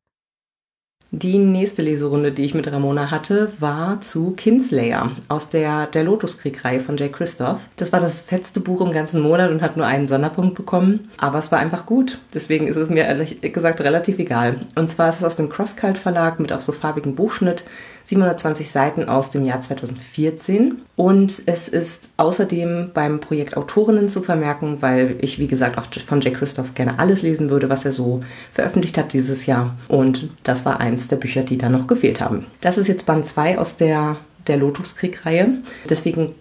Die 1.10 1.38
nächste 1.38 1.80
Leserunde, 1.80 2.32
die 2.32 2.44
ich 2.44 2.52
mit 2.52 2.70
Ramona 2.70 3.10
hatte, 3.10 3.50
war 3.60 4.02
zu 4.02 4.32
Kinslayer 4.32 5.12
aus 5.28 5.48
der, 5.48 5.86
der 5.86 6.04
Lotuskrieg-Reihe 6.04 6.80
von 6.80 6.98
Jay 6.98 7.08
Christoph. 7.08 7.60
Das 7.78 7.94
war 7.94 8.00
das 8.00 8.20
fetzte 8.20 8.60
Buch 8.60 8.82
im 8.82 8.92
ganzen 8.92 9.22
Monat 9.22 9.50
und 9.50 9.62
hat 9.62 9.78
nur 9.78 9.86
einen 9.86 10.06
Sonderpunkt 10.06 10.54
bekommen, 10.54 11.08
aber 11.16 11.38
es 11.38 11.50
war 11.50 11.60
einfach 11.60 11.86
gut. 11.86 12.18
Deswegen 12.34 12.66
ist 12.66 12.76
es 12.76 12.90
mir 12.90 13.04
ehrlich 13.04 13.40
gesagt 13.40 13.80
relativ 13.80 14.18
egal. 14.18 14.66
Und 14.74 14.90
zwar 14.90 15.08
ist 15.08 15.16
es 15.16 15.24
aus 15.24 15.36
dem 15.36 15.48
Crosscult 15.48 15.96
Verlag 15.96 16.40
mit 16.40 16.52
auch 16.52 16.60
so 16.60 16.72
farbigen 16.72 17.14
Buchschnitt 17.14 17.64
720 18.08 18.70
Seiten 18.70 19.08
aus 19.08 19.30
dem 19.30 19.44
Jahr 19.44 19.60
2014. 19.60 20.80
Und 20.96 21.42
es 21.44 21.68
ist 21.68 22.10
außerdem 22.16 22.90
beim 22.94 23.20
Projekt 23.20 23.56
Autorinnen 23.56 24.08
zu 24.08 24.22
vermerken, 24.22 24.78
weil 24.80 25.16
ich, 25.20 25.38
wie 25.38 25.46
gesagt, 25.46 25.76
auch 25.76 25.86
von 26.06 26.20
Jay 26.22 26.32
Christoph 26.32 26.74
gerne 26.74 26.98
alles 26.98 27.20
lesen 27.22 27.50
würde, 27.50 27.68
was 27.68 27.84
er 27.84 27.92
so 27.92 28.22
veröffentlicht 28.52 28.96
hat 28.96 29.12
dieses 29.12 29.44
Jahr. 29.46 29.76
Und 29.88 30.30
das 30.42 30.64
war 30.64 30.80
eins 30.80 31.08
der 31.08 31.16
Bücher, 31.16 31.42
die 31.42 31.58
da 31.58 31.68
noch 31.68 31.86
gefehlt 31.86 32.20
haben. 32.20 32.46
Das 32.62 32.78
ist 32.78 32.88
jetzt 32.88 33.04
Band 33.04 33.26
2 33.26 33.58
aus 33.58 33.76
der 33.76 34.16
der 34.46 34.56
Lotuskrieg-Reihe. 34.56 35.58
Deswegen 35.90 36.34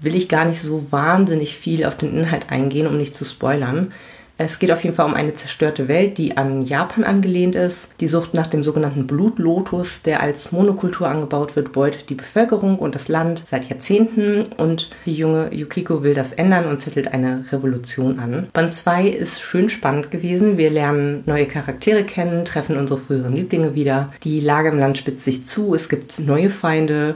will 0.00 0.14
ich 0.14 0.30
gar 0.30 0.46
nicht 0.46 0.60
so 0.60 0.90
wahnsinnig 0.90 1.58
viel 1.58 1.84
auf 1.84 1.96
den 1.96 2.16
Inhalt 2.16 2.50
eingehen, 2.50 2.86
um 2.86 2.96
nicht 2.96 3.14
zu 3.14 3.26
spoilern. 3.26 3.92
Es 4.36 4.58
geht 4.58 4.72
auf 4.72 4.82
jeden 4.82 4.96
Fall 4.96 5.06
um 5.06 5.14
eine 5.14 5.34
zerstörte 5.34 5.86
Welt, 5.86 6.18
die 6.18 6.36
an 6.36 6.62
Japan 6.62 7.04
angelehnt 7.04 7.54
ist. 7.54 7.88
Die 8.00 8.08
Sucht 8.08 8.34
nach 8.34 8.48
dem 8.48 8.64
sogenannten 8.64 9.06
Blutlotus, 9.06 10.02
der 10.02 10.20
als 10.20 10.50
Monokultur 10.50 11.08
angebaut 11.08 11.54
wird, 11.54 11.72
beutet 11.72 12.10
die 12.10 12.16
Bevölkerung 12.16 12.80
und 12.80 12.96
das 12.96 13.06
Land 13.06 13.44
seit 13.48 13.68
Jahrzehnten 13.68 14.46
und 14.56 14.90
die 15.06 15.14
junge 15.14 15.54
Yukiko 15.54 16.02
will 16.02 16.14
das 16.14 16.32
ändern 16.32 16.66
und 16.66 16.80
zettelt 16.80 17.12
eine 17.12 17.44
Revolution 17.52 18.18
an. 18.18 18.48
Band 18.52 18.72
2 18.72 19.06
ist 19.06 19.40
schön 19.40 19.68
spannend 19.68 20.10
gewesen. 20.10 20.58
Wir 20.58 20.70
lernen 20.70 21.22
neue 21.26 21.46
Charaktere 21.46 22.02
kennen, 22.02 22.44
treffen 22.44 22.76
unsere 22.76 22.98
früheren 22.98 23.36
Lieblinge 23.36 23.76
wieder. 23.76 24.12
Die 24.24 24.40
Lage 24.40 24.70
im 24.70 24.78
Land 24.80 24.98
spitzt 24.98 25.24
sich 25.24 25.46
zu, 25.46 25.74
es 25.74 25.88
gibt 25.88 26.18
neue 26.18 26.50
Feinde, 26.50 27.14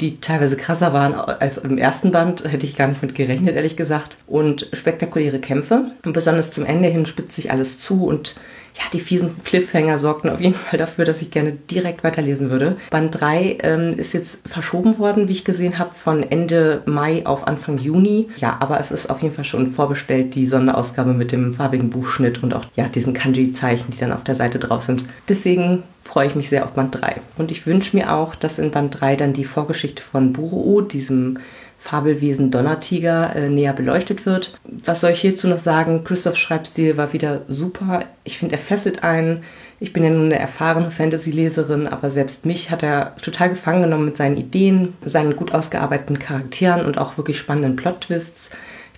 die 0.00 0.20
teilweise 0.20 0.56
krasser 0.56 0.92
waren 0.92 1.14
als 1.14 1.58
im 1.58 1.78
ersten 1.78 2.10
Band, 2.10 2.44
hätte 2.44 2.66
ich 2.66 2.76
gar 2.76 2.88
nicht 2.88 3.02
mit 3.02 3.14
gerechnet, 3.14 3.54
ehrlich 3.54 3.76
gesagt. 3.76 4.16
Und 4.26 4.68
spektakuläre 4.72 5.38
Kämpfe. 5.38 5.92
Und 6.04 6.12
besonders 6.12 6.50
zum 6.50 6.64
Ende 6.64 6.88
hin 6.88 7.06
spitzt 7.06 7.36
sich 7.36 7.50
alles 7.52 7.78
zu 7.78 8.06
und 8.06 8.34
ja, 8.76 8.84
die 8.92 9.00
fiesen 9.00 9.42
Cliffhanger 9.42 9.98
sorgten 9.98 10.30
auf 10.30 10.40
jeden 10.40 10.54
Fall 10.54 10.78
dafür, 10.78 11.04
dass 11.04 11.22
ich 11.22 11.30
gerne 11.30 11.52
direkt 11.52 12.04
weiterlesen 12.04 12.50
würde. 12.50 12.76
Band 12.90 13.20
3 13.20 13.58
ähm, 13.62 13.94
ist 13.96 14.12
jetzt 14.12 14.46
verschoben 14.48 14.98
worden, 14.98 15.28
wie 15.28 15.32
ich 15.32 15.44
gesehen 15.44 15.78
habe, 15.78 15.94
von 15.94 16.22
Ende 16.22 16.82
Mai 16.86 17.26
auf 17.26 17.46
Anfang 17.46 17.78
Juni. 17.78 18.28
Ja, 18.36 18.56
aber 18.60 18.80
es 18.80 18.90
ist 18.90 19.10
auf 19.10 19.22
jeden 19.22 19.34
Fall 19.34 19.44
schon 19.44 19.66
vorbestellt, 19.66 20.34
die 20.34 20.46
Sonderausgabe 20.46 21.12
mit 21.12 21.32
dem 21.32 21.54
farbigen 21.54 21.90
Buchschnitt 21.90 22.42
und 22.42 22.54
auch 22.54 22.64
ja, 22.76 22.88
diesen 22.88 23.12
Kanji-Zeichen, 23.12 23.90
die 23.90 23.98
dann 23.98 24.12
auf 24.12 24.24
der 24.24 24.34
Seite 24.34 24.58
drauf 24.58 24.82
sind. 24.82 25.04
Deswegen 25.28 25.82
freue 26.04 26.26
ich 26.26 26.34
mich 26.34 26.48
sehr 26.48 26.64
auf 26.64 26.72
Band 26.72 27.00
3. 27.00 27.20
Und 27.38 27.50
ich 27.50 27.66
wünsche 27.66 27.96
mir 27.96 28.14
auch, 28.14 28.34
dass 28.34 28.58
in 28.58 28.70
Band 28.70 29.00
3 29.00 29.16
dann 29.16 29.32
die 29.32 29.44
Vorgeschichte 29.44 30.02
von 30.02 30.32
Buruo, 30.32 30.80
diesem 30.80 31.38
Fabelwesen 31.80 32.50
Donnertiger 32.50 33.34
äh, 33.34 33.48
näher 33.48 33.72
beleuchtet 33.72 34.26
wird. 34.26 34.52
Was 34.84 35.00
soll 35.00 35.12
ich 35.12 35.20
hierzu 35.20 35.48
noch 35.48 35.58
sagen? 35.58 36.04
Christophs 36.04 36.38
Schreibstil 36.38 36.98
war 36.98 37.14
wieder 37.14 37.42
super. 37.48 38.04
Ich 38.22 38.38
finde, 38.38 38.56
er 38.56 38.60
fesselt 38.60 39.02
einen. 39.02 39.44
Ich 39.80 39.94
bin 39.94 40.04
ja 40.04 40.10
nun 40.10 40.26
eine 40.26 40.38
erfahrene 40.38 40.90
Fantasy-Leserin, 40.90 41.86
aber 41.86 42.10
selbst 42.10 42.44
mich 42.44 42.70
hat 42.70 42.82
er 42.82 43.16
total 43.16 43.48
gefangen 43.48 43.82
genommen 43.82 44.04
mit 44.04 44.16
seinen 44.16 44.36
Ideen, 44.36 44.92
seinen 45.06 45.36
gut 45.36 45.52
ausgearbeiteten 45.54 46.18
Charakteren 46.18 46.84
und 46.84 46.98
auch 46.98 47.16
wirklich 47.16 47.38
spannenden 47.38 47.76
Plot-Twists. 47.76 48.50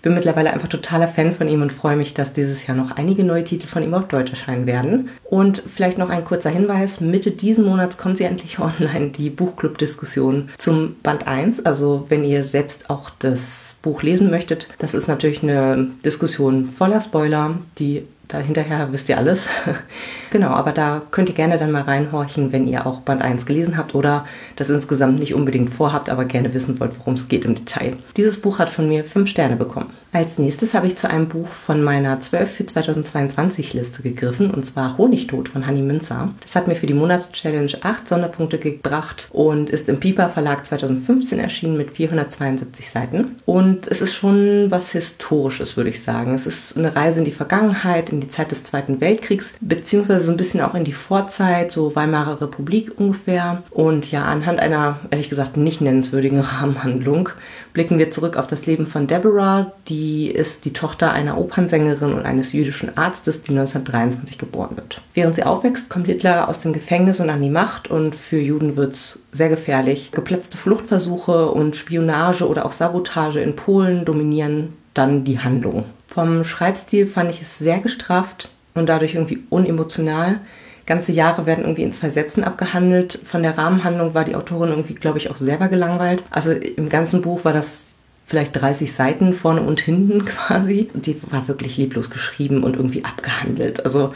Ich 0.03 0.05
bin 0.05 0.15
mittlerweile 0.15 0.53
einfach 0.53 0.67
totaler 0.67 1.07
Fan 1.07 1.31
von 1.31 1.47
ihm 1.47 1.63
und 1.63 1.73
freue 1.73 1.95
mich, 1.95 2.13
dass 2.13 2.33
dieses 2.33 2.67
Jahr 2.67 2.77
noch 2.77 2.91
einige 2.97 3.23
neue 3.23 3.45
Titel 3.45 3.69
von 3.69 3.85
ihm 3.85 3.95
auf 3.95 4.09
Deutsch 4.09 4.33
erscheinen 4.33 4.67
werden. 4.67 5.11
Und 5.23 5.63
vielleicht 5.65 5.97
noch 5.97 6.11
ein 6.11 6.25
kurzer 6.25 6.51
Hinweis. 6.51 7.01
Mitte 7.01 7.31
diesen 7.31 7.65
Monats 7.65 7.99
kommt 7.99 8.17
sie 8.17 8.25
endlich 8.25 8.59
online, 8.59 9.11
die 9.11 9.31
Buchclub-Diskussion 9.31 10.49
zum 10.59 10.97
Band 11.05 11.29
1. 11.29 11.65
Also 11.65 12.07
wenn 12.09 12.25
ihr 12.25 12.43
selbst 12.43 12.91
auch 12.91 13.11
das 13.21 13.77
Buch 13.81 14.03
lesen 14.03 14.29
möchtet, 14.29 14.67
das 14.81 14.93
ist 14.93 15.07
natürlich 15.07 15.45
eine 15.45 15.91
Diskussion 16.05 16.71
voller 16.73 17.01
Spoiler, 17.01 17.59
die 17.79 18.03
da 18.33 18.39
hinterher 18.39 18.89
wisst 18.93 19.09
ihr 19.11 19.19
alles. 19.19 19.49
genau, 20.31 20.49
aber 20.49 20.73
da 20.73 21.03
könnt 21.11 21.29
ihr 21.29 21.35
gerne 21.35 21.59
dann 21.59 21.71
mal 21.71 21.83
reinhorchen, 21.83 22.51
wenn 22.51 22.67
ihr 22.67 22.87
auch 22.87 23.01
Band 23.01 23.21
1 23.21 23.45
gelesen 23.45 23.77
habt 23.77 23.95
oder 23.95 24.25
das 24.57 24.71
insgesamt 24.71 25.19
nicht 25.19 25.35
unbedingt 25.35 25.71
vorhabt, 25.71 26.09
aber 26.09 26.25
gerne 26.25 26.55
wissen 26.55 26.81
wollt, 26.81 26.99
worum 26.99 27.15
es 27.15 27.29
geht 27.29 27.45
im 27.45 27.55
Detail. 27.55 27.99
Dieses 28.17 28.41
Buch 28.41 28.59
hat 28.59 28.71
von 28.71 28.89
mir 28.89 29.05
5 29.05 29.29
Sterne 29.29 29.57
bekommen. 29.57 29.91
Als 30.15 30.39
nächstes 30.39 30.75
habe 30.75 30.87
ich 30.87 30.97
zu 30.97 31.09
einem 31.09 31.27
Buch 31.27 31.49
von 31.49 31.83
meiner 31.83 32.21
12 32.21 32.51
für 32.51 32.67
2022 32.67 33.73
Liste 33.73 34.03
gegriffen 34.03 34.51
und 34.51 34.67
zwar 34.67 34.99
Honigtod 34.99 35.49
von 35.49 35.67
Hanni 35.67 35.81
Münzer. 35.81 36.35
Das 36.43 36.55
hat 36.55 36.69
mir 36.69 36.75
für 36.75 36.87
die 36.87 36.93
Monatschallenge 36.93 37.79
8 37.81 38.11
Sonderpunkte 38.11 38.59
gebracht 38.59 39.29
und 39.33 39.71
ist 39.71 39.89
im 39.89 40.01
Piper 40.01 40.29
Verlag 40.29 40.67
2015 40.67 41.39
erschienen 41.39 41.79
mit 41.79 41.93
472 41.93 42.91
Seiten. 42.91 43.37
Und 43.47 43.87
es 43.87 44.03
ist 44.03 44.13
schon 44.13 44.71
was 44.71 44.93
Historisches, 44.93 45.79
würde 45.79 45.89
ich 45.89 46.03
sagen. 46.03 46.35
Es 46.35 46.45
ist 46.45 46.77
eine 46.77 46.95
Reise 46.95 47.21
in 47.21 47.25
die 47.25 47.33
Vergangenheit, 47.33 48.11
in 48.11 48.21
die 48.21 48.29
Zeit 48.29 48.51
des 48.51 48.65
Zweiten 48.65 49.01
Weltkriegs, 49.01 49.55
beziehungsweise 49.63 50.27
so 50.27 50.31
ein 50.31 50.37
bisschen 50.37 50.61
auch 50.61 50.75
in 50.75 50.85
die 50.85 50.93
Vorzeit, 50.93 51.73
so 51.73 51.97
Weimarer 51.97 52.43
Republik 52.43 53.01
ungefähr. 53.01 53.63
Und 53.71 54.11
ja, 54.11 54.27
anhand 54.27 54.61
einer, 54.61 55.01
ehrlich 55.11 55.31
gesagt, 55.31 55.57
nicht 55.57 55.81
nennenswürdigen 55.81 56.41
Rahmenhandlung 56.41 57.31
blicken 57.73 57.99
wir 57.99 58.11
zurück 58.11 58.37
auf 58.37 58.47
das 58.47 58.67
Leben 58.67 58.87
von 58.87 59.07
Deborah. 59.07 59.73
Die 59.89 60.29
ist 60.31 60.65
die 60.65 60.73
Tochter 60.73 61.13
einer 61.13 61.39
Opernsängerin 61.39 62.13
und 62.13 62.27
eines 62.27 62.53
jüdischen 62.53 62.97
Arztes, 62.97 63.43
die 63.43 63.53
1923 63.53 64.39
geboren 64.39 64.77
wird. 64.77 65.01
Während 65.15 65.35
sie 65.35 65.45
aufwächst, 65.45 65.89
kommt 65.89 66.07
Hitler 66.07 66.49
aus 66.49 66.61
dem 66.61 66.73
Gefängnis 66.73 67.21
und 67.21 67.31
an 67.31 67.43
die 67.43 67.51
Macht 67.51 67.91
und 67.91 68.15
für 68.15 68.39
Juden 68.39 68.77
wird's 68.77 69.21
sehr 69.33 69.49
gefährlich. 69.49 70.11
Geplatzte 70.13 70.57
Fluchtversuche 70.57 71.51
und 71.51 71.77
Spionage 71.77 72.47
oder 72.47 72.67
auch 72.67 72.73
Sabotage 72.73 73.41
in 73.41 73.57
Polen 73.57 74.05
dominieren 74.05 74.75
dann 74.95 75.25
die 75.25 75.39
Handlung. 75.39 75.87
Vom 76.07 76.45
Schreibstil 76.45 77.07
fand 77.07 77.31
ich 77.31 77.43
es 77.43 77.59
sehr 77.59 77.79
gestrafft 77.79 78.51
und 78.75 78.89
dadurch 78.89 79.15
irgendwie 79.15 79.45
unemotional. 79.49 80.41
Ganze 80.87 81.13
Jahre 81.13 81.47
werden 81.47 81.65
irgendwie 81.65 81.83
in 81.83 81.93
zwei 81.93 82.11
Sätzen 82.11 82.45
abgehandelt. 82.45 83.21
Von 83.25 83.43
der 83.43 83.57
Rahmenhandlung 83.57 84.15
war 84.15 84.25
die 84.25 84.35
Autorin 84.35 84.71
irgendwie, 84.71 84.95
glaube 84.95 85.19
ich, 85.19 85.31
auch 85.31 85.37
selber 85.37 85.69
gelangweilt. 85.69 86.25
Also 86.31 86.53
im 86.53 86.89
ganzen 86.89 87.23
Buch 87.23 87.45
war 87.45 87.53
das 87.53 87.95
vielleicht 88.27 88.61
30 88.61 88.93
Seiten 88.93 89.33
vorne 89.33 89.63
und 89.63 89.81
hinten 89.81 90.25
quasi. 90.27 90.89
Die 90.95 91.17
war 91.31 91.47
wirklich 91.49 91.77
leblos 91.77 92.11
geschrieben 92.11 92.65
und 92.65 92.77
irgendwie 92.77 93.05
abgehandelt. 93.05 93.85
Also 93.85 94.13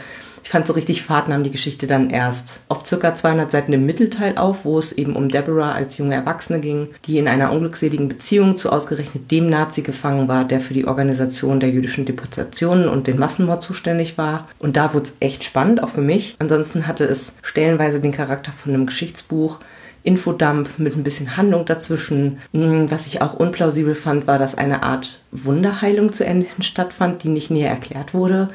ich 0.47 0.51
fand 0.51 0.65
so 0.65 0.71
richtig 0.71 1.01
Fahrt 1.01 1.27
nahm 1.27 1.43
die 1.43 1.51
Geschichte 1.51 1.87
dann 1.87 2.09
erst 2.09 2.61
auf 2.69 2.87
circa 2.87 3.13
200 3.13 3.51
Seiten 3.51 3.73
im 3.73 3.85
Mittelteil 3.85 4.37
auf, 4.37 4.63
wo 4.63 4.79
es 4.79 4.93
eben 4.93 5.17
um 5.17 5.27
Deborah 5.27 5.73
als 5.73 5.97
junge 5.97 6.15
Erwachsene 6.15 6.61
ging, 6.61 6.87
die 7.05 7.17
in 7.17 7.27
einer 7.27 7.51
unglückseligen 7.51 8.07
Beziehung 8.07 8.57
zu 8.57 8.71
ausgerechnet 8.71 9.29
dem 9.29 9.49
Nazi 9.49 9.81
gefangen 9.81 10.29
war, 10.29 10.45
der 10.45 10.61
für 10.61 10.73
die 10.73 10.87
Organisation 10.87 11.59
der 11.59 11.71
jüdischen 11.71 12.05
Deportationen 12.05 12.87
und 12.87 13.07
den 13.07 13.19
Massenmord 13.19 13.61
zuständig 13.61 14.17
war. 14.17 14.47
Und 14.57 14.77
da 14.77 14.93
wurde 14.93 15.07
es 15.07 15.13
echt 15.19 15.43
spannend, 15.43 15.83
auch 15.83 15.89
für 15.89 15.99
mich. 15.99 16.37
Ansonsten 16.39 16.87
hatte 16.87 17.03
es 17.03 17.33
stellenweise 17.41 17.99
den 17.99 18.13
Charakter 18.13 18.53
von 18.53 18.73
einem 18.73 18.85
Geschichtsbuch, 18.85 19.59
Infodump 20.03 20.69
mit 20.77 20.95
ein 20.95 21.03
bisschen 21.03 21.35
Handlung 21.35 21.65
dazwischen. 21.65 22.37
Hm, 22.53 22.89
was 22.89 23.05
ich 23.05 23.21
auch 23.21 23.33
unplausibel 23.33 23.95
fand, 23.95 24.27
war, 24.27 24.39
dass 24.39 24.55
eine 24.55 24.83
Art 24.83 25.19
Wunderheilung 25.45 26.11
zu 26.11 26.25
Ende 26.25 26.47
stattfand, 26.59 27.23
die 27.23 27.29
nicht 27.29 27.51
näher 27.51 27.69
erklärt 27.69 28.13
wurde. 28.13 28.49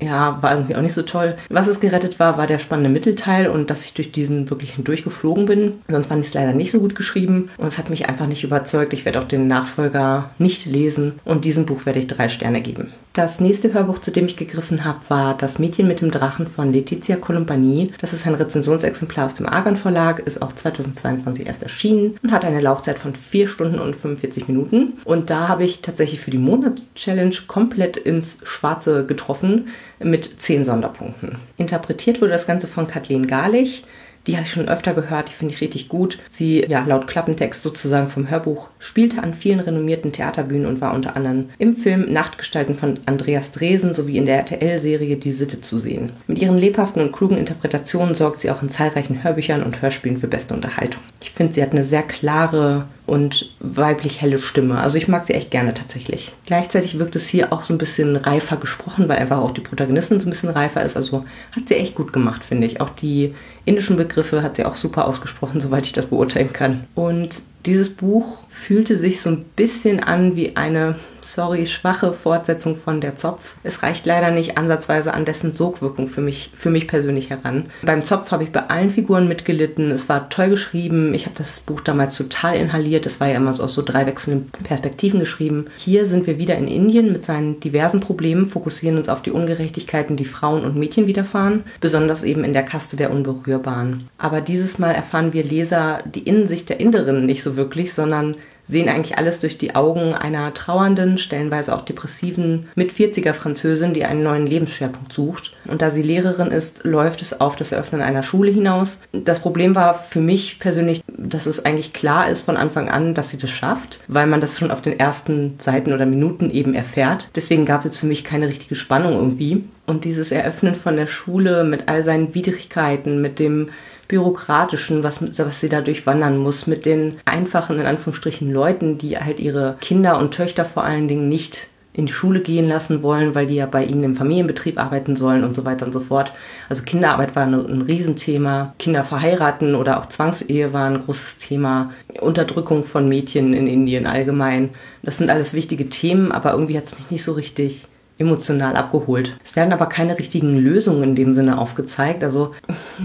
Ja, 0.00 0.42
war 0.42 0.52
irgendwie 0.52 0.76
auch 0.76 0.80
nicht 0.80 0.94
so 0.94 1.02
toll. 1.02 1.36
Was 1.48 1.66
es 1.66 1.80
gerettet 1.80 2.18
war, 2.18 2.38
war 2.38 2.46
der 2.46 2.58
spannende 2.58 2.90
Mittelteil 2.90 3.48
und 3.48 3.70
dass 3.70 3.84
ich 3.84 3.94
durch 3.94 4.12
diesen 4.12 4.50
wirklich 4.50 4.74
hindurchgeflogen 4.74 5.46
bin. 5.46 5.72
Sonst 5.88 6.06
fand 6.06 6.20
ich 6.20 6.28
es 6.28 6.34
leider 6.34 6.52
nicht 6.52 6.72
so 6.72 6.80
gut 6.80 6.94
geschrieben 6.94 7.50
und 7.58 7.68
es 7.68 7.78
hat 7.78 7.90
mich 7.90 8.08
einfach 8.08 8.26
nicht 8.26 8.44
überzeugt. 8.44 8.92
Ich 8.92 9.04
werde 9.04 9.20
auch 9.20 9.24
den 9.24 9.48
Nachfolger 9.48 10.30
nicht 10.38 10.64
lesen 10.66 11.20
und 11.24 11.44
diesem 11.44 11.66
Buch 11.66 11.86
werde 11.86 11.98
ich 11.98 12.06
drei 12.06 12.28
Sterne 12.28 12.62
geben. 12.62 12.92
Das 13.12 13.40
nächste 13.40 13.74
Hörbuch, 13.74 13.98
zu 13.98 14.12
dem 14.12 14.26
ich 14.26 14.36
gegriffen 14.36 14.84
habe, 14.84 15.00
war 15.08 15.36
Das 15.36 15.58
Mädchen 15.58 15.88
mit 15.88 16.00
dem 16.00 16.10
Drachen 16.10 16.46
von 16.46 16.72
Letizia 16.72 17.16
Colombani. 17.16 17.92
Das 18.00 18.12
ist 18.12 18.26
ein 18.26 18.34
Rezensionsexemplar 18.34 19.26
aus 19.26 19.34
dem 19.34 19.46
Argon 19.46 19.76
Verlag, 19.76 20.20
ist 20.20 20.40
auch 20.40 20.52
2022 20.52 21.46
erst 21.46 21.62
erschienen 21.62 22.16
und 22.22 22.32
hat 22.32 22.44
eine 22.44 22.60
Laufzeit 22.60 22.98
von 22.98 23.14
4 23.14 23.48
Stunden 23.48 23.78
und 23.78 23.96
45 23.96 24.48
Minuten. 24.48 24.94
Und 25.04 25.28
da 25.28 25.48
habe 25.48 25.64
ich 25.64 25.82
tatsächlich 25.82 26.09
tatsächlich 26.10 26.20
für 26.20 26.30
die 26.30 26.38
Monat-Challenge 26.38 27.34
komplett 27.46 27.96
ins 27.96 28.36
Schwarze 28.42 29.06
getroffen 29.06 29.68
mit 30.00 30.40
zehn 30.40 30.64
Sonderpunkten. 30.64 31.36
Interpretiert 31.56 32.20
wurde 32.20 32.32
das 32.32 32.46
Ganze 32.46 32.66
von 32.66 32.86
Kathleen 32.86 33.26
Garlich. 33.26 33.84
Die 34.26 34.36
habe 34.36 34.44
ich 34.44 34.52
schon 34.52 34.68
öfter 34.68 34.92
gehört, 34.92 35.30
die 35.30 35.32
finde 35.32 35.54
ich 35.54 35.60
richtig 35.60 35.88
gut. 35.88 36.18
Sie, 36.30 36.64
ja, 36.68 36.84
laut 36.84 37.06
Klappentext 37.06 37.62
sozusagen 37.62 38.10
vom 38.10 38.28
Hörbuch, 38.28 38.68
spielte 38.78 39.22
an 39.22 39.34
vielen 39.34 39.60
renommierten 39.60 40.12
Theaterbühnen 40.12 40.66
und 40.66 40.80
war 40.80 40.94
unter 40.94 41.16
anderem 41.16 41.48
im 41.58 41.74
Film 41.74 42.12
Nachtgestalten 42.12 42.76
von 42.76 43.00
Andreas 43.06 43.50
Dresen 43.50 43.94
sowie 43.94 44.18
in 44.18 44.26
der 44.26 44.36
RTL-Serie 44.36 45.16
Die 45.16 45.32
Sitte 45.32 45.60
zu 45.60 45.78
sehen. 45.78 46.12
Mit 46.26 46.38
ihren 46.38 46.58
lebhaften 46.58 47.02
und 47.02 47.12
klugen 47.12 47.38
Interpretationen 47.38 48.14
sorgt 48.14 48.40
sie 48.40 48.50
auch 48.50 48.62
in 48.62 48.68
zahlreichen 48.68 49.24
Hörbüchern 49.24 49.62
und 49.62 49.80
Hörspielen 49.80 50.18
für 50.18 50.28
beste 50.28 50.54
Unterhaltung. 50.54 51.00
Ich 51.22 51.30
finde, 51.32 51.54
sie 51.54 51.62
hat 51.62 51.72
eine 51.72 51.84
sehr 51.84 52.02
klare 52.02 52.86
und 53.06 53.50
weiblich 53.58 54.22
helle 54.22 54.38
Stimme. 54.38 54.78
Also 54.78 54.96
ich 54.96 55.08
mag 55.08 55.24
sie 55.24 55.34
echt 55.34 55.50
gerne 55.50 55.74
tatsächlich. 55.74 56.32
Gleichzeitig 56.46 56.98
wirkt 57.00 57.16
es 57.16 57.26
hier 57.26 57.52
auch 57.52 57.64
so 57.64 57.74
ein 57.74 57.78
bisschen 57.78 58.14
reifer 58.14 58.56
gesprochen, 58.56 59.08
weil 59.08 59.18
einfach 59.18 59.38
auch 59.38 59.50
die 59.50 59.60
Protagonistin 59.60 60.20
so 60.20 60.28
ein 60.28 60.30
bisschen 60.30 60.50
reifer 60.50 60.84
ist. 60.84 60.96
Also 60.96 61.24
hat 61.50 61.66
sie 61.66 61.74
echt 61.74 61.96
gut 61.96 62.12
gemacht, 62.12 62.44
finde 62.44 62.68
ich. 62.68 62.80
Auch 62.80 62.90
die 62.90 63.34
indischen 63.64 63.96
Begriffe 63.96 64.42
hat 64.42 64.56
sie 64.56 64.64
auch 64.64 64.76
super 64.76 65.06
ausgesprochen, 65.06 65.60
soweit 65.60 65.86
ich 65.86 65.92
das 65.92 66.06
beurteilen 66.06 66.52
kann. 66.52 66.84
Und 66.94 67.42
dieses 67.66 67.90
Buch 67.90 68.44
fühlte 68.48 68.96
sich 68.96 69.20
so 69.20 69.30
ein 69.30 69.44
bisschen 69.56 70.00
an 70.00 70.34
wie 70.36 70.56
eine, 70.56 70.96
sorry, 71.20 71.66
schwache 71.66 72.12
Fortsetzung 72.12 72.74
von 72.74 73.00
Der 73.00 73.16
Zopf. 73.16 73.56
Es 73.62 73.82
reicht 73.82 74.06
leider 74.06 74.30
nicht 74.30 74.56
ansatzweise 74.56 75.12
an 75.12 75.24
dessen 75.24 75.52
Sogwirkung 75.52 76.08
für 76.08 76.20
mich, 76.20 76.50
für 76.54 76.70
mich 76.70 76.88
persönlich 76.88 77.30
heran. 77.30 77.66
Beim 77.82 78.04
Zopf 78.04 78.30
habe 78.30 78.44
ich 78.44 78.52
bei 78.52 78.68
allen 78.68 78.90
Figuren 78.90 79.28
mitgelitten. 79.28 79.90
Es 79.90 80.08
war 80.08 80.30
toll 80.30 80.50
geschrieben. 80.50 81.12
Ich 81.14 81.26
habe 81.26 81.36
das 81.36 81.60
Buch 81.60 81.80
damals 81.80 82.16
total 82.16 82.56
inhaliert. 82.56 83.06
Es 83.06 83.20
war 83.20 83.28
ja 83.28 83.36
immer 83.36 83.52
so 83.52 83.62
aus 83.62 83.74
so 83.74 83.82
drei 83.82 84.06
wechselnden 84.06 84.50
Perspektiven 84.62 85.20
geschrieben. 85.20 85.66
Hier 85.76 86.06
sind 86.06 86.26
wir 86.26 86.38
wieder 86.38 86.56
in 86.56 86.68
Indien 86.68 87.12
mit 87.12 87.24
seinen 87.24 87.60
diversen 87.60 88.00
Problemen, 88.00 88.48
fokussieren 88.48 88.96
uns 88.96 89.08
auf 89.08 89.22
die 89.22 89.32
Ungerechtigkeiten, 89.32 90.16
die 90.16 90.24
Frauen 90.24 90.64
und 90.64 90.76
Mädchen 90.76 91.06
widerfahren, 91.06 91.64
besonders 91.80 92.22
eben 92.22 92.44
in 92.44 92.52
der 92.52 92.62
Kaste 92.62 92.96
der 92.96 93.10
Unberührbaren. 93.10 94.08
Aber 94.18 94.40
dieses 94.40 94.78
Mal 94.78 94.92
erfahren 94.92 95.32
wir 95.32 95.44
Leser 95.44 96.02
die 96.04 96.22
Innensicht 96.22 96.68
der 96.68 96.80
Inderinnen 96.80 97.26
nicht 97.26 97.42
so 97.42 97.49
so 97.50 97.56
wirklich, 97.56 97.92
sondern 97.92 98.36
sehen 98.70 98.88
eigentlich 98.88 99.18
alles 99.18 99.40
durch 99.40 99.58
die 99.58 99.74
Augen 99.74 100.14
einer 100.14 100.54
trauernden, 100.54 101.18
stellenweise 101.18 101.74
auch 101.74 101.84
depressiven 101.84 102.68
Mit-40er 102.76 103.32
Französin, 103.32 103.94
die 103.94 104.04
einen 104.04 104.22
neuen 104.22 104.46
Lebensschwerpunkt 104.46 105.12
sucht. 105.12 105.52
Und 105.66 105.82
da 105.82 105.90
sie 105.90 106.02
Lehrerin 106.02 106.52
ist, 106.52 106.84
läuft 106.84 107.20
es 107.20 107.40
auf 107.40 107.56
das 107.56 107.72
Eröffnen 107.72 108.00
einer 108.00 108.22
Schule 108.22 108.52
hinaus. 108.52 108.98
Das 109.12 109.40
Problem 109.40 109.74
war 109.74 109.94
für 109.94 110.20
mich 110.20 110.60
persönlich, 110.60 111.02
dass 111.08 111.46
es 111.46 111.64
eigentlich 111.64 111.92
klar 111.92 112.28
ist 112.28 112.42
von 112.42 112.56
Anfang 112.56 112.88
an, 112.88 113.14
dass 113.14 113.30
sie 113.30 113.38
das 113.38 113.50
schafft, 113.50 113.98
weil 114.06 114.28
man 114.28 114.40
das 114.40 114.58
schon 114.58 114.70
auf 114.70 114.82
den 114.82 114.98
ersten 114.98 115.56
Seiten 115.58 115.92
oder 115.92 116.06
Minuten 116.06 116.50
eben 116.50 116.74
erfährt. 116.74 117.28
Deswegen 117.34 117.66
gab 117.66 117.80
es 117.80 117.86
jetzt 117.86 117.98
für 117.98 118.06
mich 118.06 118.24
keine 118.24 118.46
richtige 118.46 118.76
Spannung 118.76 119.14
irgendwie. 119.14 119.64
Und 119.86 120.04
dieses 120.04 120.30
Eröffnen 120.30 120.76
von 120.76 120.94
der 120.94 121.08
Schule 121.08 121.64
mit 121.64 121.88
all 121.88 122.04
seinen 122.04 122.32
Widrigkeiten, 122.36 123.20
mit 123.20 123.40
dem 123.40 123.70
Bürokratischen, 124.10 125.04
was, 125.04 125.20
was 125.22 125.60
sie 125.60 125.68
da 125.68 125.80
durchwandern 125.80 126.36
muss, 126.36 126.66
mit 126.66 126.84
den 126.84 127.20
einfachen, 127.24 127.78
in 127.78 127.86
Anführungsstrichen, 127.86 128.52
Leuten, 128.52 128.98
die 128.98 129.16
halt 129.16 129.38
ihre 129.38 129.76
Kinder 129.80 130.18
und 130.18 130.34
Töchter 130.34 130.64
vor 130.64 130.82
allen 130.82 131.06
Dingen 131.06 131.28
nicht 131.28 131.68
in 131.92 132.06
die 132.06 132.12
Schule 132.12 132.40
gehen 132.40 132.68
lassen 132.68 133.02
wollen, 133.02 133.34
weil 133.34 133.46
die 133.46 133.56
ja 133.56 133.66
bei 133.66 133.84
ihnen 133.84 134.02
im 134.02 134.16
Familienbetrieb 134.16 134.80
arbeiten 134.80 135.14
sollen 135.14 135.44
und 135.44 135.54
so 135.54 135.64
weiter 135.64 135.86
und 135.86 135.92
so 135.92 136.00
fort. 136.00 136.32
Also 136.68 136.82
Kinderarbeit 136.82 137.36
war 137.36 137.44
ein, 137.44 137.54
Riesenthema. 137.54 138.74
Kinder 138.78 139.04
verheiraten 139.04 139.74
oder 139.76 139.98
auch 139.98 140.06
Zwangsehe 140.06 140.72
war 140.72 140.88
ein 140.88 141.00
großes 141.00 141.38
Thema. 141.38 141.92
Unterdrückung 142.20 142.84
von 142.84 143.08
Mädchen 143.08 143.54
in 143.54 143.68
Indien 143.68 144.06
allgemein. 144.06 144.70
Das 145.02 145.18
sind 145.18 145.30
alles 145.30 145.54
wichtige 145.54 145.88
Themen, 145.88 146.32
aber 146.32 146.52
irgendwie 146.52 146.76
hat 146.76 146.84
es 146.84 146.96
mich 146.96 147.10
nicht 147.10 147.22
so 147.22 147.32
richtig 147.32 147.86
emotional 148.20 148.76
abgeholt. 148.76 149.36
Es 149.42 149.56
werden 149.56 149.72
aber 149.72 149.86
keine 149.86 150.18
richtigen 150.18 150.58
Lösungen 150.58 151.02
in 151.02 151.14
dem 151.14 151.32
Sinne 151.32 151.58
aufgezeigt. 151.58 152.22
Also 152.22 152.54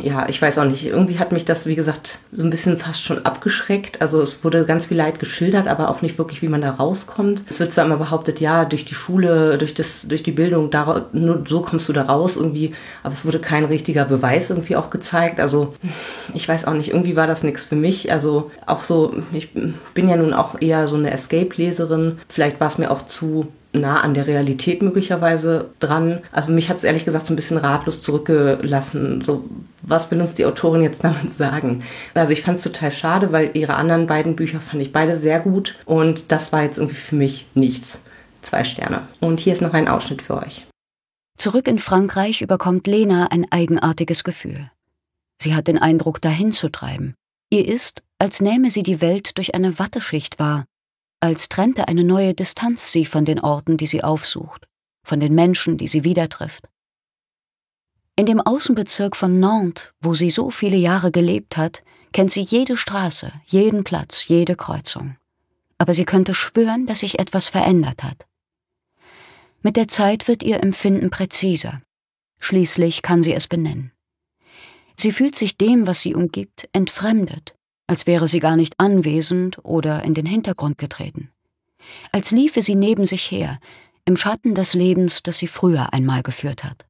ja, 0.03 0.27
ich 0.27 0.41
weiß 0.41 0.57
auch 0.57 0.65
nicht. 0.65 0.85
Irgendwie 0.85 1.19
hat 1.19 1.31
mich 1.31 1.45
das, 1.45 1.65
wie 1.65 1.75
gesagt, 1.75 2.19
so 2.33 2.43
ein 2.43 2.49
bisschen 2.49 2.77
fast 2.77 3.01
schon 3.01 3.25
abgeschreckt. 3.25 4.01
Also 4.01 4.21
es 4.21 4.43
wurde 4.43 4.65
ganz 4.65 4.87
viel 4.87 4.97
Leid 4.97 5.19
geschildert, 5.19 5.67
aber 5.67 5.89
auch 5.89 6.01
nicht 6.01 6.17
wirklich, 6.17 6.41
wie 6.41 6.49
man 6.49 6.61
da 6.61 6.71
rauskommt. 6.71 7.43
Es 7.49 7.61
wird 7.61 7.71
zwar 7.71 7.85
immer 7.85 7.95
behauptet, 7.95 8.41
ja, 8.41 8.65
durch 8.65 8.83
die 8.83 8.93
Schule, 8.93 9.57
durch 9.57 9.73
das, 9.73 10.05
durch 10.05 10.21
die 10.21 10.33
Bildung, 10.33 10.69
da, 10.69 11.05
nur 11.13 11.43
so 11.47 11.61
kommst 11.61 11.87
du 11.87 11.93
da 11.93 12.03
raus 12.03 12.35
irgendwie, 12.35 12.73
aber 13.01 13.13
es 13.13 13.25
wurde 13.25 13.39
kein 13.39 13.63
richtiger 13.63 14.03
Beweis 14.03 14.49
irgendwie 14.49 14.75
auch 14.75 14.89
gezeigt. 14.89 15.39
Also 15.39 15.75
ich 16.33 16.47
weiß 16.47 16.65
auch 16.65 16.73
nicht, 16.73 16.89
irgendwie 16.89 17.15
war 17.15 17.27
das 17.27 17.43
nichts 17.43 17.63
für 17.63 17.77
mich. 17.77 18.11
Also 18.11 18.51
auch 18.65 18.83
so, 18.83 19.13
ich 19.31 19.53
bin 19.53 20.09
ja 20.09 20.17
nun 20.17 20.33
auch 20.33 20.59
eher 20.59 20.89
so 20.89 20.97
eine 20.97 21.11
Escape-Leserin. 21.11 22.19
Vielleicht 22.27 22.59
war 22.59 22.67
es 22.67 22.77
mir 22.77 22.91
auch 22.91 23.03
zu 23.03 23.47
nah 23.79 24.01
an 24.01 24.13
der 24.13 24.27
Realität 24.27 24.81
möglicherweise 24.81 25.71
dran. 25.79 26.21
Also 26.31 26.51
mich 26.51 26.69
hat 26.69 26.77
es 26.77 26.83
ehrlich 26.83 27.05
gesagt 27.05 27.25
so 27.25 27.33
ein 27.33 27.35
bisschen 27.35 27.57
ratlos 27.57 28.01
zurückgelassen. 28.01 29.23
So, 29.23 29.45
was 29.81 30.09
will 30.11 30.21
uns 30.21 30.33
die 30.33 30.45
Autorin 30.45 30.81
jetzt 30.81 31.03
damit 31.03 31.31
sagen? 31.31 31.83
Also 32.13 32.33
ich 32.33 32.41
fand 32.41 32.57
es 32.57 32.63
total 32.63 32.91
schade, 32.91 33.31
weil 33.31 33.51
ihre 33.53 33.75
anderen 33.75 34.07
beiden 34.07 34.35
Bücher 34.35 34.59
fand 34.59 34.81
ich 34.81 34.91
beide 34.91 35.17
sehr 35.17 35.39
gut 35.39 35.75
und 35.85 36.31
das 36.31 36.51
war 36.51 36.63
jetzt 36.63 36.77
irgendwie 36.77 36.95
für 36.95 37.15
mich 37.15 37.45
nichts. 37.53 38.01
Zwei 38.41 38.63
Sterne. 38.63 39.07
Und 39.19 39.39
hier 39.39 39.53
ist 39.53 39.61
noch 39.61 39.73
ein 39.73 39.87
Ausschnitt 39.87 40.21
für 40.21 40.37
euch. 40.37 40.65
Zurück 41.37 41.67
in 41.67 41.79
Frankreich 41.79 42.41
überkommt 42.41 42.87
Lena 42.87 43.27
ein 43.27 43.45
eigenartiges 43.51 44.23
Gefühl. 44.23 44.69
Sie 45.41 45.55
hat 45.55 45.67
den 45.67 45.79
Eindruck, 45.79 46.21
dahin 46.21 46.51
zu 46.51 46.69
treiben. 46.69 47.15
Ihr 47.49 47.67
ist, 47.67 48.03
als 48.19 48.41
nähme 48.41 48.71
sie 48.71 48.83
die 48.83 49.01
Welt 49.01 49.37
durch 49.37 49.53
eine 49.53 49.77
Watteschicht 49.79 50.39
wahr, 50.39 50.65
als 51.19 51.49
trennte 51.49 51.87
eine 51.87 52.03
neue 52.03 52.33
Distanz 52.33 52.91
sie 52.91 53.05
von 53.05 53.25
den 53.25 53.39
Orten, 53.39 53.77
die 53.77 53.87
sie 53.87 54.03
aufsucht, 54.03 54.67
von 55.03 55.19
den 55.19 55.33
Menschen, 55.33 55.77
die 55.77 55.87
sie 55.87 56.03
wieder 56.03 56.29
trifft. 56.29 56.69
In 58.15 58.25
dem 58.25 58.39
Außenbezirk 58.39 59.15
von 59.15 59.39
Nantes, 59.39 59.91
wo 59.99 60.13
sie 60.13 60.29
so 60.29 60.49
viele 60.49 60.77
Jahre 60.77 61.11
gelebt 61.11 61.57
hat, 61.57 61.83
kennt 62.13 62.31
sie 62.31 62.43
jede 62.43 62.77
Straße, 62.77 63.33
jeden 63.45 63.83
Platz, 63.83 64.27
jede 64.27 64.55
Kreuzung. 64.55 65.17
Aber 65.77 65.93
sie 65.93 66.05
könnte 66.05 66.33
schwören, 66.33 66.85
dass 66.85 67.01
sich 67.01 67.19
etwas 67.19 67.49
verändert 67.49 68.03
hat. 68.03 68.25
Mit 69.61 69.75
der 69.75 69.87
Zeit 69.87 70.27
wird 70.27 70.43
ihr 70.43 70.63
Empfinden 70.63 71.09
präziser. 71.09 71.81
Schließlich 72.39 73.01
kann 73.01 73.23
sie 73.23 73.33
es 73.33 73.47
benennen. 73.47 73.91
Sie 74.97 75.11
fühlt 75.11 75.35
sich 75.35 75.57
dem, 75.57 75.87
was 75.87 76.01
sie 76.01 76.15
umgibt, 76.15 76.69
entfremdet, 76.71 77.54
als 77.87 78.07
wäre 78.07 78.27
sie 78.27 78.39
gar 78.39 78.55
nicht 78.55 78.79
anwesend 78.79 79.59
oder 79.63 80.03
in 80.03 80.13
den 80.13 80.25
Hintergrund 80.25 80.77
getreten, 80.77 81.31
als 82.11 82.31
liefe 82.31 82.61
sie 82.61 82.75
neben 82.75 83.05
sich 83.05 83.29
her, 83.29 83.59
im 84.05 84.17
Schatten 84.17 84.55
des 84.55 84.73
Lebens, 84.73 85.23
das 85.23 85.37
sie 85.37 85.47
früher 85.47 85.93
einmal 85.93 86.23
geführt 86.23 86.63
hat. 86.63 86.85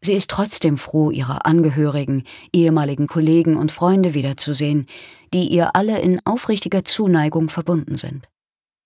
Sie 0.00 0.14
ist 0.14 0.30
trotzdem 0.30 0.78
froh, 0.78 1.10
ihre 1.10 1.44
Angehörigen, 1.44 2.24
ehemaligen 2.52 3.06
Kollegen 3.06 3.56
und 3.56 3.72
Freunde 3.72 4.14
wiederzusehen, 4.14 4.86
die 5.32 5.48
ihr 5.48 5.74
alle 5.74 6.00
in 6.00 6.20
aufrichtiger 6.24 6.84
Zuneigung 6.84 7.48
verbunden 7.48 7.96
sind. 7.96 8.28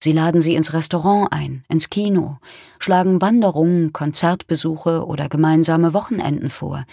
Sie 0.02 0.12
laden 0.12 0.40
sie 0.40 0.54
ins 0.54 0.72
Restaurant 0.72 1.30
ein, 1.30 1.64
ins 1.68 1.90
Kino, 1.90 2.38
schlagen 2.78 3.20
Wanderungen, 3.20 3.92
Konzertbesuche 3.92 5.04
oder 5.04 5.28
gemeinsame 5.28 5.92
Wochenenden 5.92 6.48
vor, 6.48 6.86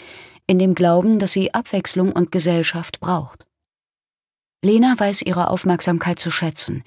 in 0.45 0.59
dem 0.59 0.75
Glauben, 0.75 1.19
dass 1.19 1.31
sie 1.31 1.53
Abwechslung 1.53 2.11
und 2.11 2.31
Gesellschaft 2.31 2.99
braucht. 2.99 3.46
Lena 4.67 4.95
weiß 4.97 5.21
ihre 5.21 5.49
Aufmerksamkeit 5.49 6.19
zu 6.19 6.29
schätzen, 6.29 6.83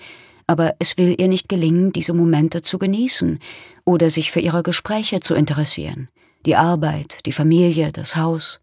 aber 0.46 0.74
es 0.78 0.98
will 0.98 1.16
ihr 1.18 1.28
nicht 1.28 1.48
gelingen, 1.48 1.92
diese 1.92 2.12
Momente 2.12 2.60
zu 2.60 2.78
genießen 2.78 3.38
oder 3.86 4.10
sich 4.10 4.30
für 4.30 4.40
ihre 4.40 4.62
Gespräche 4.62 5.20
zu 5.20 5.34
interessieren, 5.34 6.08
die 6.44 6.56
Arbeit, 6.56 7.24
die 7.24 7.32
Familie, 7.32 7.90
das 7.90 8.16
Haus. 8.16 8.60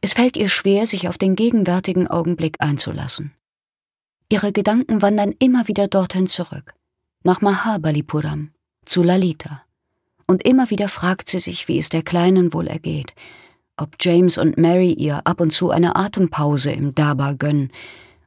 Es 0.00 0.12
fällt 0.12 0.36
ihr 0.36 0.48
schwer, 0.48 0.86
sich 0.86 1.08
auf 1.08 1.18
den 1.18 1.34
gegenwärtigen 1.34 2.06
Augenblick 2.06 2.56
einzulassen. 2.60 3.32
Ihre 4.28 4.52
Gedanken 4.52 5.02
wandern 5.02 5.34
immer 5.38 5.66
wieder 5.66 5.88
dorthin 5.88 6.28
zurück, 6.28 6.74
nach 7.24 7.40
Mahabalipuram, 7.40 8.50
zu 8.84 9.02
Lalita. 9.02 9.62
Und 10.26 10.44
immer 10.44 10.70
wieder 10.70 10.88
fragt 10.88 11.28
sie 11.28 11.38
sich, 11.38 11.66
wie 11.66 11.78
es 11.78 11.88
der 11.88 12.02
Kleinen 12.02 12.52
wohl 12.52 12.68
ergeht, 12.68 13.14
ob 13.76 13.96
James 13.98 14.38
und 14.38 14.56
Mary 14.56 14.92
ihr 14.92 15.26
ab 15.26 15.40
und 15.40 15.50
zu 15.50 15.70
eine 15.70 15.96
Atempause 15.96 16.70
im 16.70 16.94
Daba 16.94 17.32
gönnen, 17.32 17.72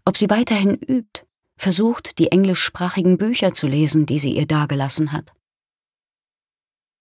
ob 0.07 0.15
sie 0.15 0.29
weiterhin 0.29 0.75
übt, 0.75 1.25
versucht, 1.57 2.17
die 2.17 2.31
englischsprachigen 2.31 3.17
Bücher 3.17 3.53
zu 3.53 3.67
lesen, 3.67 4.05
die 4.05 4.19
sie 4.19 4.31
ihr 4.37 4.47
dagelassen 4.47 5.11
hat. 5.11 5.33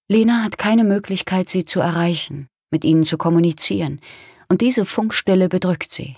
Lena 0.08 0.42
hat 0.42 0.58
keine 0.58 0.82
Möglichkeit, 0.82 1.48
sie 1.48 1.64
zu 1.64 1.78
erreichen, 1.78 2.48
mit 2.72 2.84
ihnen 2.84 3.04
zu 3.04 3.16
kommunizieren, 3.16 4.00
und 4.48 4.60
diese 4.60 4.84
Funkstille 4.84 5.48
bedrückt 5.48 5.92
sie. 5.92 6.16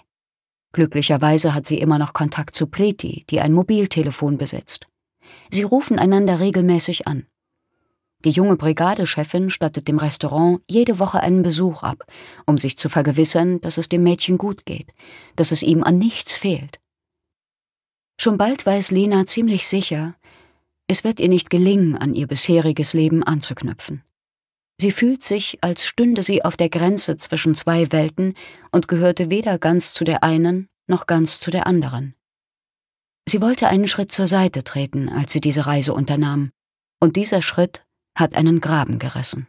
Glücklicherweise 0.72 1.54
hat 1.54 1.66
sie 1.66 1.78
immer 1.78 1.98
noch 1.98 2.14
Kontakt 2.14 2.56
zu 2.56 2.66
Preti, 2.66 3.26
die 3.28 3.40
ein 3.40 3.52
Mobiltelefon 3.52 4.38
besitzt. 4.38 4.86
Sie 5.50 5.64
rufen 5.64 5.98
einander 5.98 6.40
regelmäßig 6.40 7.06
an. 7.06 7.26
Die 8.24 8.30
junge 8.30 8.56
Brigadechefin 8.56 9.48
stattet 9.48 9.86
dem 9.86 9.98
Restaurant 9.98 10.60
jede 10.68 10.98
Woche 10.98 11.20
einen 11.20 11.42
Besuch 11.42 11.82
ab, 11.82 12.04
um 12.46 12.58
sich 12.58 12.76
zu 12.76 12.88
vergewissern, 12.88 13.60
dass 13.60 13.78
es 13.78 13.88
dem 13.88 14.02
Mädchen 14.02 14.38
gut 14.38 14.66
geht, 14.66 14.92
dass 15.36 15.52
es 15.52 15.62
ihm 15.62 15.84
an 15.84 15.98
nichts 15.98 16.34
fehlt. 16.34 16.80
Schon 18.20 18.36
bald 18.36 18.66
weiß 18.66 18.90
Lena 18.90 19.26
ziemlich 19.26 19.68
sicher, 19.68 20.16
Es 20.90 21.04
wird 21.04 21.20
ihr 21.20 21.28
nicht 21.28 21.50
gelingen, 21.50 21.96
an 21.96 22.14
ihr 22.14 22.26
bisheriges 22.26 22.94
Leben 22.94 23.22
anzuknüpfen. 23.22 24.02
Sie 24.80 24.90
fühlt 24.90 25.22
sich, 25.22 25.58
als 25.60 25.84
stünde 25.84 26.22
sie 26.22 26.44
auf 26.44 26.56
der 26.56 26.70
Grenze 26.70 27.18
zwischen 27.18 27.54
zwei 27.54 27.92
Welten 27.92 28.34
und 28.72 28.88
gehörte 28.88 29.28
weder 29.28 29.58
ganz 29.58 29.92
zu 29.92 30.04
der 30.04 30.24
einen 30.24 30.68
noch 30.86 31.06
ganz 31.06 31.40
zu 31.40 31.50
der 31.50 31.66
anderen. 31.66 32.14
Sie 33.28 33.42
wollte 33.42 33.68
einen 33.68 33.86
Schritt 33.86 34.10
zur 34.10 34.26
Seite 34.26 34.64
treten, 34.64 35.10
als 35.10 35.32
sie 35.32 35.40
diese 35.40 35.66
Reise 35.66 35.92
unternahm, 35.92 36.50
und 37.00 37.16
dieser 37.16 37.42
Schritt 37.42 37.84
hat 38.18 38.34
einen 38.34 38.60
Graben 38.60 38.98
gerissen. 38.98 39.46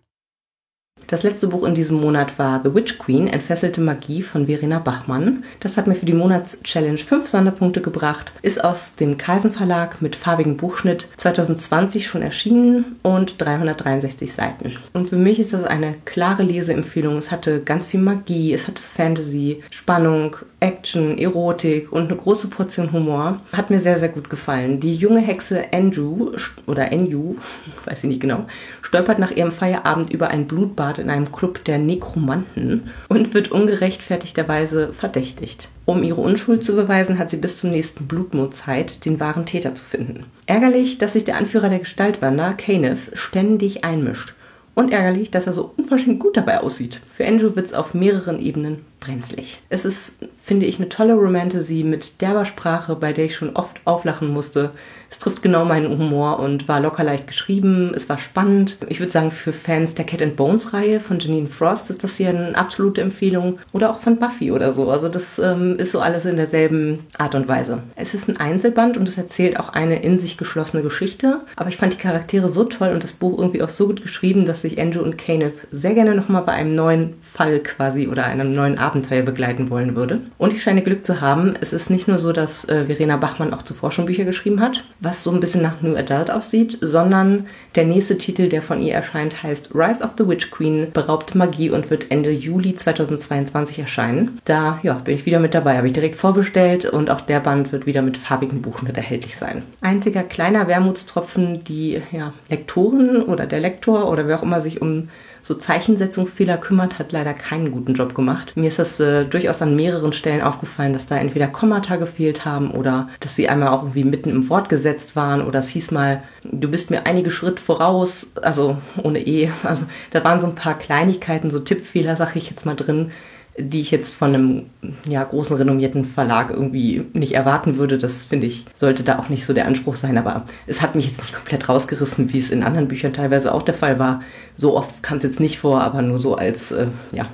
Das 1.07 1.23
letzte 1.23 1.47
Buch 1.47 1.65
in 1.65 1.73
diesem 1.73 1.99
Monat 1.99 2.37
war 2.37 2.61
The 2.63 2.75
Witch 2.75 2.99
Queen, 2.99 3.27
Entfesselte 3.27 3.81
Magie 3.81 4.21
von 4.21 4.45
Verena 4.45 4.77
Bachmann. 4.77 5.43
Das 5.59 5.75
hat 5.75 5.87
mir 5.87 5.95
für 5.95 6.05
die 6.05 6.13
Monatschallenge 6.13 6.99
fünf 6.99 7.27
Sonderpunkte 7.27 7.81
gebracht, 7.81 8.31
ist 8.43 8.63
aus 8.63 8.93
dem 8.95 9.17
Kaisen 9.17 9.51
Verlag 9.51 10.03
mit 10.03 10.15
farbigem 10.15 10.55
Buchschnitt 10.55 11.07
2020 11.17 12.05
schon 12.05 12.21
erschienen 12.21 12.97
und 13.01 13.41
363 13.41 14.31
Seiten. 14.31 14.77
Und 14.93 15.09
für 15.09 15.17
mich 15.17 15.39
ist 15.39 15.53
das 15.53 15.63
eine 15.63 15.95
klare 16.05 16.43
Leseempfehlung. 16.43 17.17
Es 17.17 17.31
hatte 17.31 17.61
ganz 17.61 17.87
viel 17.87 18.01
Magie, 18.01 18.53
es 18.53 18.67
hatte 18.67 18.81
Fantasy, 18.83 19.63
Spannung, 19.71 20.35
Action, 20.59 21.17
Erotik 21.17 21.91
und 21.91 22.03
eine 22.03 22.17
große 22.17 22.49
Portion 22.49 22.91
Humor. 22.91 23.39
Hat 23.53 23.69
mir 23.69 23.79
sehr, 23.79 23.97
sehr 23.97 24.09
gut 24.09 24.29
gefallen. 24.29 24.79
Die 24.79 24.95
junge 24.95 25.21
Hexe 25.21 25.73
Andrew 25.73 26.33
oder 26.67 26.91
Enju, 26.91 27.37
weiß 27.85 28.03
ich 28.03 28.09
nicht 28.09 28.21
genau, 28.21 28.45
stolpert 28.81 29.19
nach 29.19 29.31
ihrem 29.31 29.51
Feierabend 29.51 30.11
über 30.11 30.29
ein 30.29 30.47
Blutbad 30.47 30.88
in 30.97 31.09
einem 31.09 31.31
Club 31.31 31.63
der 31.65 31.77
Nekromanten 31.77 32.89
und 33.07 33.33
wird 33.33 33.51
ungerechtfertigterweise 33.51 34.91
verdächtigt. 34.93 35.69
Um 35.85 36.03
ihre 36.03 36.21
Unschuld 36.21 36.63
zu 36.63 36.75
beweisen, 36.75 37.19
hat 37.19 37.29
sie 37.29 37.37
bis 37.37 37.57
zum 37.57 37.71
nächsten 37.71 38.07
Blutmond 38.07 38.55
Zeit, 38.55 39.05
den 39.05 39.19
wahren 39.19 39.45
Täter 39.45 39.75
zu 39.75 39.83
finden. 39.83 40.25
Ärgerlich, 40.45 40.97
dass 40.97 41.13
sich 41.13 41.25
der 41.25 41.37
Anführer 41.37 41.69
der 41.69 41.79
Gestaltwander, 41.79 42.53
Caneth, 42.53 43.11
ständig 43.13 43.83
einmischt. 43.83 44.33
Und 44.75 44.93
ärgerlich, 44.93 45.29
dass 45.29 45.45
er 45.45 45.53
so 45.53 45.73
unverschämt 45.75 46.19
gut 46.19 46.37
dabei 46.37 46.61
aussieht. 46.61 47.01
Für 47.13 47.27
Andrew 47.27 47.55
wird 47.55 47.65
es 47.65 47.73
auf 47.73 47.93
mehreren 47.93 48.39
Ebenen 48.39 48.85
brenzlig. 48.99 49.61
Es 49.69 49.85
ist, 49.85 50.13
finde 50.41 50.65
ich, 50.65 50.77
eine 50.77 50.89
tolle 50.89 51.13
Romantasy 51.13 51.83
mit 51.83 52.21
derber 52.21 52.45
Sprache, 52.45 52.95
bei 52.95 53.13
der 53.13 53.25
ich 53.25 53.35
schon 53.35 53.55
oft 53.55 53.79
auflachen 53.85 54.29
musste. 54.29 54.71
Es 55.11 55.17
trifft 55.17 55.41
genau 55.41 55.65
meinen 55.65 55.89
Humor 55.89 56.39
und 56.39 56.67
war 56.67 56.79
locker 56.79 57.03
leicht 57.03 57.27
geschrieben. 57.27 57.93
Es 57.95 58.09
war 58.09 58.17
spannend. 58.17 58.77
Ich 58.87 58.99
würde 58.99 59.11
sagen, 59.11 59.31
für 59.31 59.53
Fans 59.53 59.95
der 59.95 60.05
Cat 60.05 60.21
and 60.21 60.35
Bones 60.35 60.73
Reihe 60.73 60.99
von 60.99 61.19
Janine 61.19 61.47
Frost 61.47 61.89
ist 61.89 62.03
das 62.03 62.17
hier 62.17 62.29
eine 62.29 62.55
absolute 62.55 63.01
Empfehlung. 63.01 63.59
Oder 63.73 63.89
auch 63.89 63.99
von 64.01 64.17
Buffy 64.17 64.51
oder 64.51 64.71
so. 64.71 64.91
Also 64.91 65.09
das 65.09 65.39
ähm, 65.39 65.77
ist 65.77 65.91
so 65.91 65.99
alles 65.99 66.25
in 66.25 66.35
derselben 66.35 67.07
Art 67.17 67.33
und 67.35 67.47
Weise. 67.47 67.81
Es 67.95 68.13
ist 68.13 68.29
ein 68.29 68.37
Einzelband 68.37 68.97
und 68.97 69.07
es 69.07 69.17
erzählt 69.17 69.59
auch 69.59 69.69
eine 69.69 70.01
in 70.01 70.19
sich 70.19 70.37
geschlossene 70.37 70.83
Geschichte. 70.83 71.41
Aber 71.55 71.69
ich 71.69 71.77
fand 71.77 71.93
die 71.93 71.97
Charaktere 71.97 72.49
so 72.49 72.63
toll 72.65 72.89
und 72.89 73.03
das 73.03 73.13
Buch 73.13 73.37
irgendwie 73.37 73.63
auch 73.63 73.69
so 73.69 73.87
gut 73.87 74.03
geschrieben, 74.03 74.45
dass 74.45 74.63
ich 74.63 74.79
Andrew 74.79 75.01
und 75.01 75.17
Kenneth 75.17 75.53
sehr 75.71 75.95
gerne 75.95 76.13
nochmal 76.13 76.43
bei 76.43 76.53
einem 76.53 76.75
neuen 76.75 77.15
Fall 77.21 77.59
quasi 77.59 78.07
oder 78.07 78.25
einem 78.25 78.51
neuen 78.51 78.77
Abenteuer 78.89 79.23
begleiten 79.23 79.69
wollen 79.69 79.95
würde. 79.95 80.21
Und 80.37 80.53
ich 80.53 80.63
scheine 80.63 80.81
Glück 80.81 81.05
zu 81.05 81.21
haben. 81.21 81.53
Es 81.61 81.73
ist 81.73 81.89
nicht 81.89 82.07
nur 82.07 82.17
so, 82.17 82.31
dass 82.31 82.67
äh, 82.67 82.85
Verena 82.85 83.17
Bachmann 83.17 83.53
auch 83.53 83.61
zuvor 83.61 83.91
schon 83.91 84.05
Bücher 84.05 84.25
geschrieben 84.25 84.61
hat 84.61 84.83
was 84.99 85.23
so 85.23 85.31
ein 85.31 85.39
bisschen 85.39 85.61
nach 85.61 85.81
New 85.81 85.95
Adult 85.95 86.29
aussieht, 86.29 86.77
sondern 86.81 87.47
der 87.75 87.85
nächste 87.85 88.17
Titel, 88.17 88.49
der 88.49 88.61
von 88.61 88.81
ihr 88.81 88.93
erscheint, 88.93 89.43
heißt 89.43 89.73
Rise 89.73 90.03
of 90.03 90.11
the 90.17 90.27
Witch 90.27 90.51
Queen, 90.51 90.87
beraubte 90.91 91.37
Magie 91.37 91.69
und 91.69 91.89
wird 91.89 92.11
Ende 92.11 92.31
Juli 92.31 92.75
2022 92.75 93.79
erscheinen. 93.79 94.39
Da 94.45 94.79
ja, 94.83 94.93
bin 94.95 95.15
ich 95.15 95.25
wieder 95.25 95.39
mit 95.39 95.53
dabei, 95.53 95.77
habe 95.77 95.87
ich 95.87 95.93
direkt 95.93 96.15
vorbestellt 96.15 96.85
und 96.85 97.09
auch 97.09 97.21
der 97.21 97.39
Band 97.39 97.71
wird 97.71 97.85
wieder 97.85 98.01
mit 98.01 98.17
farbigem 98.17 98.61
Buchschnitt 98.61 98.97
erhältlich 98.97 99.37
sein. 99.37 99.63
Einziger 99.81 100.23
kleiner 100.23 100.67
Wermutstropfen, 100.67 101.63
die 101.63 102.01
ja, 102.11 102.33
Lektoren 102.49 103.21
oder 103.23 103.45
der 103.45 103.59
Lektor 103.59 104.09
oder 104.09 104.27
wer 104.27 104.37
auch 104.37 104.43
immer 104.43 104.61
sich 104.61 104.81
um 104.81 105.09
so 105.41 105.55
Zeichensetzungsfehler 105.55 106.57
kümmert, 106.57 106.99
hat 106.99 107.11
leider 107.11 107.33
keinen 107.33 107.71
guten 107.71 107.93
Job 107.93 108.13
gemacht. 108.15 108.53
Mir 108.55 108.67
ist 108.67 108.79
das 108.79 108.99
äh, 108.99 109.25
durchaus 109.25 109.61
an 109.61 109.75
mehreren 109.75 110.13
Stellen 110.13 110.41
aufgefallen, 110.41 110.93
dass 110.93 111.05
da 111.05 111.17
entweder 111.17 111.47
Kommata 111.47 111.95
gefehlt 111.95 112.45
haben 112.45 112.71
oder 112.71 113.09
dass 113.19 113.35
sie 113.35 113.49
einmal 113.49 113.69
auch 113.69 113.83
irgendwie 113.83 114.03
mitten 114.03 114.29
im 114.29 114.49
Wort 114.49 114.69
gesetzt 114.69 115.15
waren 115.15 115.41
oder 115.41 115.59
es 115.59 115.69
hieß 115.69 115.91
mal, 115.91 116.23
du 116.43 116.69
bist 116.69 116.91
mir 116.91 117.05
einige 117.05 117.31
Schritt 117.31 117.59
voraus, 117.59 118.27
also 118.41 118.77
ohne 119.01 119.25
E. 119.25 119.51
Also 119.63 119.85
da 120.11 120.23
waren 120.23 120.39
so 120.39 120.47
ein 120.47 120.55
paar 120.55 120.77
Kleinigkeiten, 120.77 121.49
so 121.49 121.59
Tippfehler, 121.59 122.15
sag 122.15 122.35
ich 122.35 122.49
jetzt 122.49 122.65
mal 122.65 122.75
drin, 122.75 123.11
die 123.59 123.81
ich 123.81 123.91
jetzt 123.91 124.13
von 124.13 124.33
einem 124.33 124.65
ja, 125.07 125.23
großen 125.23 125.55
renommierten 125.55 126.05
Verlag 126.05 126.49
irgendwie 126.49 127.05
nicht 127.13 127.33
erwarten 127.33 127.77
würde. 127.77 127.97
Das 127.97 128.23
finde 128.23 128.47
ich, 128.47 128.65
sollte 128.75 129.03
da 129.03 129.19
auch 129.19 129.29
nicht 129.29 129.45
so 129.45 129.53
der 129.53 129.65
Anspruch 129.65 129.95
sein. 129.95 130.17
Aber 130.17 130.45
es 130.67 130.81
hat 130.81 130.95
mich 130.95 131.07
jetzt 131.07 131.21
nicht 131.21 131.33
komplett 131.33 131.67
rausgerissen, 131.67 132.33
wie 132.33 132.39
es 132.39 132.51
in 132.51 132.63
anderen 132.63 132.87
Büchern 132.87 133.13
teilweise 133.13 133.53
auch 133.53 133.63
der 133.63 133.73
Fall 133.73 133.99
war. 133.99 134.21
So 134.55 134.75
oft 134.75 135.03
kam 135.03 135.17
es 135.17 135.23
jetzt 135.23 135.39
nicht 135.39 135.59
vor, 135.59 135.81
aber 135.81 136.01
nur 136.01 136.19
so 136.19 136.35
als 136.35 136.71
äh, 136.71 136.87
ja, 137.11 137.29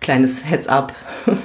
kleines 0.00 0.44
Heads-up. 0.48 0.94
Ein 1.26 1.38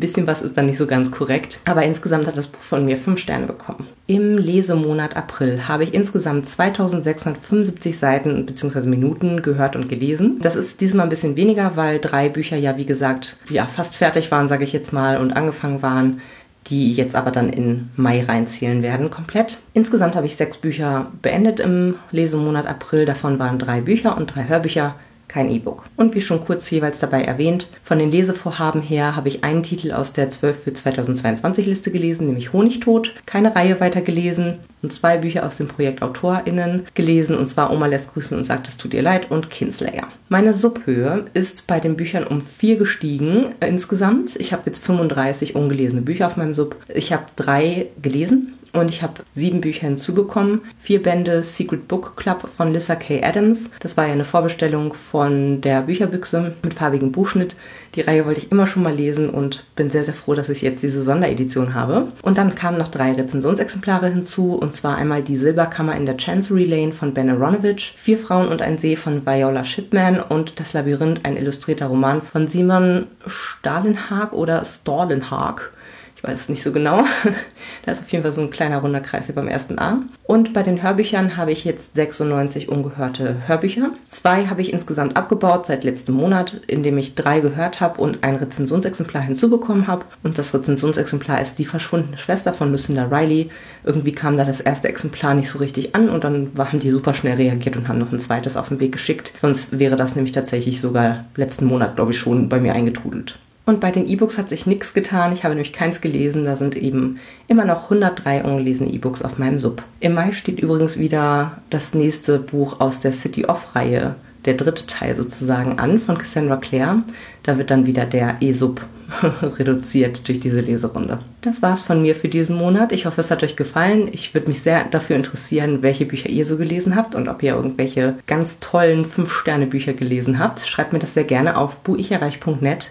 bisschen 0.00 0.26
was 0.26 0.40
ist 0.40 0.56
dann 0.56 0.66
nicht 0.66 0.78
so 0.78 0.86
ganz 0.86 1.10
korrekt. 1.10 1.60
Aber 1.64 1.82
insgesamt 1.82 2.26
hat 2.26 2.36
das 2.36 2.46
Buch 2.46 2.60
von 2.60 2.84
mir 2.84 2.96
fünf 2.96 3.20
Sterne 3.20 3.46
bekommen. 3.46 3.88
Im 4.06 4.38
Lesemonat 4.38 5.16
April 5.16 5.68
habe 5.68 5.84
ich 5.84 5.92
insgesamt 5.92 6.48
2675 6.48 7.98
Seiten 7.98 8.46
bzw. 8.46 8.86
Minuten 8.86 9.42
gehört 9.42 9.76
und 9.76 9.88
gelesen. 9.88 10.38
Das 10.40 10.56
ist 10.56 10.80
diesmal 10.80 11.06
ein 11.06 11.10
bisschen 11.10 11.36
weniger, 11.36 11.76
weil 11.76 11.98
drei 11.98 12.28
Bücher 12.28 12.56
ja, 12.56 12.76
wie 12.76 12.86
gesagt, 12.86 13.36
ja, 13.50 13.66
fast 13.66 13.96
fertig 13.96 14.30
waren, 14.30 14.48
sage 14.48 14.64
ich 14.64 14.72
jetzt 14.72 14.92
mal, 14.92 15.18
und 15.18 15.32
angefangen 15.32 15.82
waren 15.82 16.20
die 16.66 16.92
jetzt 16.92 17.14
aber 17.14 17.30
dann 17.30 17.48
in 17.48 17.88
Mai 17.96 18.22
reinzählen 18.22 18.82
werden, 18.82 19.10
komplett. 19.10 19.58
Insgesamt 19.72 20.14
habe 20.14 20.26
ich 20.26 20.36
sechs 20.36 20.58
Bücher 20.58 21.10
beendet 21.22 21.58
im 21.58 21.96
Lesemonat 22.10 22.66
April. 22.66 23.06
Davon 23.06 23.38
waren 23.38 23.58
drei 23.58 23.80
Bücher 23.80 24.16
und 24.16 24.26
drei 24.26 24.46
Hörbücher 24.46 24.94
kein 25.30 25.50
E-Book. 25.50 25.84
Und 25.96 26.14
wie 26.14 26.20
schon 26.20 26.44
kurz 26.44 26.68
jeweils 26.70 26.98
dabei 26.98 27.22
erwähnt, 27.22 27.68
von 27.84 27.98
den 27.98 28.10
Lesevorhaben 28.10 28.82
her 28.82 29.14
habe 29.14 29.28
ich 29.28 29.44
einen 29.44 29.62
Titel 29.62 29.92
aus 29.92 30.12
der 30.12 30.28
12 30.28 30.64
für 30.64 30.74
2022 30.74 31.66
Liste 31.66 31.92
gelesen, 31.92 32.26
nämlich 32.26 32.52
Honigtod, 32.52 33.14
keine 33.26 33.54
Reihe 33.54 33.80
weiter 33.80 34.00
gelesen 34.00 34.58
und 34.82 34.92
zwei 34.92 35.18
Bücher 35.18 35.46
aus 35.46 35.56
dem 35.56 35.68
Projekt 35.68 36.02
AutorInnen 36.02 36.86
gelesen, 36.94 37.36
und 37.36 37.46
zwar 37.48 37.72
Oma 37.72 37.86
lässt 37.86 38.12
grüßen 38.12 38.36
und 38.36 38.44
sagt, 38.44 38.66
es 38.66 38.76
tut 38.76 38.92
ihr 38.92 39.02
leid 39.02 39.30
und 39.30 39.50
Kinslayer. 39.50 40.08
Meine 40.28 40.52
Subhöhe 40.52 41.26
ist 41.32 41.66
bei 41.68 41.78
den 41.78 41.96
Büchern 41.96 42.26
um 42.26 42.42
vier 42.42 42.76
gestiegen 42.76 43.54
insgesamt. 43.60 44.34
Ich 44.36 44.52
habe 44.52 44.62
jetzt 44.66 44.84
35 44.84 45.54
ungelesene 45.54 46.02
Bücher 46.02 46.26
auf 46.26 46.36
meinem 46.36 46.54
Sub. 46.54 46.76
Ich 46.88 47.12
habe 47.12 47.24
drei 47.36 47.86
gelesen 48.02 48.54
und 48.72 48.88
ich 48.88 49.02
habe 49.02 49.22
sieben 49.32 49.60
Bücher 49.60 49.86
hinzubekommen. 49.86 50.62
Vier 50.78 51.02
Bände 51.02 51.42
Secret 51.42 51.88
Book 51.88 52.16
Club 52.16 52.48
von 52.56 52.72
Lissa 52.72 52.94
K. 52.94 53.22
Adams. 53.22 53.70
Das 53.80 53.96
war 53.96 54.06
ja 54.06 54.12
eine 54.12 54.24
Vorbestellung 54.24 54.94
von 54.94 55.60
der 55.60 55.82
Bücherbüchse 55.82 56.54
mit 56.62 56.74
farbigem 56.74 57.12
Buchschnitt. 57.12 57.56
Die 57.96 58.02
Reihe 58.02 58.24
wollte 58.24 58.40
ich 58.40 58.52
immer 58.52 58.66
schon 58.66 58.84
mal 58.84 58.94
lesen 58.94 59.30
und 59.30 59.64
bin 59.74 59.90
sehr, 59.90 60.04
sehr 60.04 60.14
froh, 60.14 60.34
dass 60.34 60.48
ich 60.48 60.62
jetzt 60.62 60.82
diese 60.82 61.02
Sonderedition 61.02 61.74
habe. 61.74 62.12
Und 62.22 62.38
dann 62.38 62.54
kamen 62.54 62.78
noch 62.78 62.88
drei 62.88 63.12
Rezensionsexemplare 63.12 64.08
hinzu, 64.08 64.54
und 64.54 64.76
zwar 64.76 64.96
einmal 64.96 65.22
die 65.22 65.36
Silberkammer 65.36 65.96
in 65.96 66.06
der 66.06 66.16
Chancery 66.16 66.64
Lane 66.64 66.92
von 66.92 67.14
Ben 67.14 67.30
Aronovich, 67.30 67.94
Vier 67.96 68.18
Frauen 68.18 68.48
und 68.48 68.62
ein 68.62 68.78
See 68.78 68.94
von 68.94 69.26
Viola 69.26 69.64
Shipman 69.64 70.20
und 70.20 70.60
Das 70.60 70.72
Labyrinth, 70.72 71.24
ein 71.24 71.36
illustrierter 71.36 71.86
Roman 71.86 72.22
von 72.22 72.46
Simon 72.46 73.08
Stalenhag 73.26 74.32
oder 74.32 74.64
Stallenhag. 74.64 75.72
Ich 76.20 76.28
weiß 76.28 76.38
es 76.38 76.48
nicht 76.50 76.62
so 76.62 76.70
genau. 76.70 77.04
da 77.86 77.92
ist 77.92 78.02
auf 78.02 78.12
jeden 78.12 78.22
Fall 78.22 78.32
so 78.32 78.42
ein 78.42 78.50
kleiner 78.50 78.80
runder 78.80 79.00
Kreis 79.00 79.24
hier 79.24 79.34
beim 79.34 79.48
ersten 79.48 79.78
A. 79.78 80.02
Und 80.24 80.52
bei 80.52 80.62
den 80.62 80.82
Hörbüchern 80.82 81.38
habe 81.38 81.50
ich 81.50 81.64
jetzt 81.64 81.96
96 81.96 82.68
ungehörte 82.68 83.36
Hörbücher. 83.46 83.92
Zwei 84.10 84.44
habe 84.44 84.60
ich 84.60 84.70
insgesamt 84.70 85.16
abgebaut 85.16 85.64
seit 85.64 85.82
letztem 85.82 86.16
Monat, 86.16 86.60
indem 86.66 86.98
ich 86.98 87.14
drei 87.14 87.40
gehört 87.40 87.80
habe 87.80 88.02
und 88.02 88.22
ein 88.22 88.36
Rezensionsexemplar 88.36 89.22
hinzubekommen 89.22 89.86
habe. 89.86 90.04
Und 90.22 90.36
das 90.36 90.52
Rezensionsexemplar 90.52 91.40
ist 91.40 91.58
Die 91.58 91.64
verschwundene 91.64 92.18
Schwester 92.18 92.52
von 92.52 92.70
Lucinda 92.70 93.04
Riley. 93.04 93.48
Irgendwie 93.84 94.12
kam 94.12 94.36
da 94.36 94.44
das 94.44 94.60
erste 94.60 94.88
Exemplar 94.88 95.32
nicht 95.32 95.48
so 95.48 95.58
richtig 95.58 95.94
an 95.94 96.10
und 96.10 96.22
dann 96.22 96.50
haben 96.58 96.80
die 96.80 96.90
super 96.90 97.14
schnell 97.14 97.36
reagiert 97.36 97.76
und 97.76 97.88
haben 97.88 97.98
noch 97.98 98.12
ein 98.12 98.18
zweites 98.18 98.58
auf 98.58 98.68
den 98.68 98.78
Weg 98.78 98.92
geschickt. 98.92 99.32
Sonst 99.38 99.78
wäre 99.78 99.96
das 99.96 100.16
nämlich 100.16 100.32
tatsächlich 100.32 100.82
sogar 100.82 101.24
letzten 101.36 101.64
Monat, 101.64 101.96
glaube 101.96 102.10
ich, 102.10 102.18
schon 102.18 102.50
bei 102.50 102.60
mir 102.60 102.74
eingetrudelt. 102.74 103.38
Und 103.70 103.78
bei 103.78 103.92
den 103.92 104.08
E-Books 104.08 104.36
hat 104.36 104.48
sich 104.48 104.66
nichts 104.66 104.94
getan. 104.94 105.32
Ich 105.32 105.44
habe 105.44 105.54
nämlich 105.54 105.72
keins 105.72 106.00
gelesen. 106.00 106.44
Da 106.44 106.56
sind 106.56 106.74
eben 106.74 107.20
immer 107.46 107.64
noch 107.64 107.84
103 107.84 108.42
ungelesene 108.42 108.90
E-Books 108.90 109.22
auf 109.22 109.38
meinem 109.38 109.60
Sub. 109.60 109.84
Im 110.00 110.14
Mai 110.14 110.32
steht 110.32 110.58
übrigens 110.58 110.98
wieder 110.98 111.58
das 111.70 111.94
nächste 111.94 112.40
Buch 112.40 112.80
aus 112.80 112.98
der 112.98 113.12
City 113.12 113.46
Off-Reihe, 113.46 114.16
der 114.44 114.54
dritte 114.54 114.86
Teil 114.86 115.14
sozusagen 115.14 115.78
an 115.78 116.00
von 116.00 116.18
Cassandra 116.18 116.56
Clare. 116.56 117.04
Da 117.44 117.58
wird 117.58 117.70
dann 117.70 117.86
wieder 117.86 118.06
der 118.06 118.38
E-Sub 118.40 118.80
reduziert 119.40 120.26
durch 120.26 120.40
diese 120.40 120.62
Leserunde. 120.62 121.20
Das 121.40 121.62
war's 121.62 121.82
von 121.82 122.02
mir 122.02 122.16
für 122.16 122.28
diesen 122.28 122.56
Monat. 122.56 122.90
Ich 122.90 123.06
hoffe, 123.06 123.20
es 123.20 123.30
hat 123.30 123.44
euch 123.44 123.54
gefallen. 123.54 124.08
Ich 124.10 124.34
würde 124.34 124.48
mich 124.48 124.62
sehr 124.62 124.82
dafür 124.86 125.14
interessieren, 125.14 125.82
welche 125.82 126.06
Bücher 126.06 126.28
ihr 126.28 126.44
so 126.44 126.56
gelesen 126.56 126.96
habt 126.96 127.14
und 127.14 127.28
ob 127.28 127.40
ihr 127.44 127.54
irgendwelche 127.54 128.16
ganz 128.26 128.58
tollen 128.58 129.04
5-Sterne-Bücher 129.04 129.92
gelesen 129.92 130.40
habt. 130.40 130.66
Schreibt 130.66 130.92
mir 130.92 130.98
das 130.98 131.14
sehr 131.14 131.22
gerne 131.22 131.56
auf 131.56 131.76
buicherreich.net. 131.76 132.90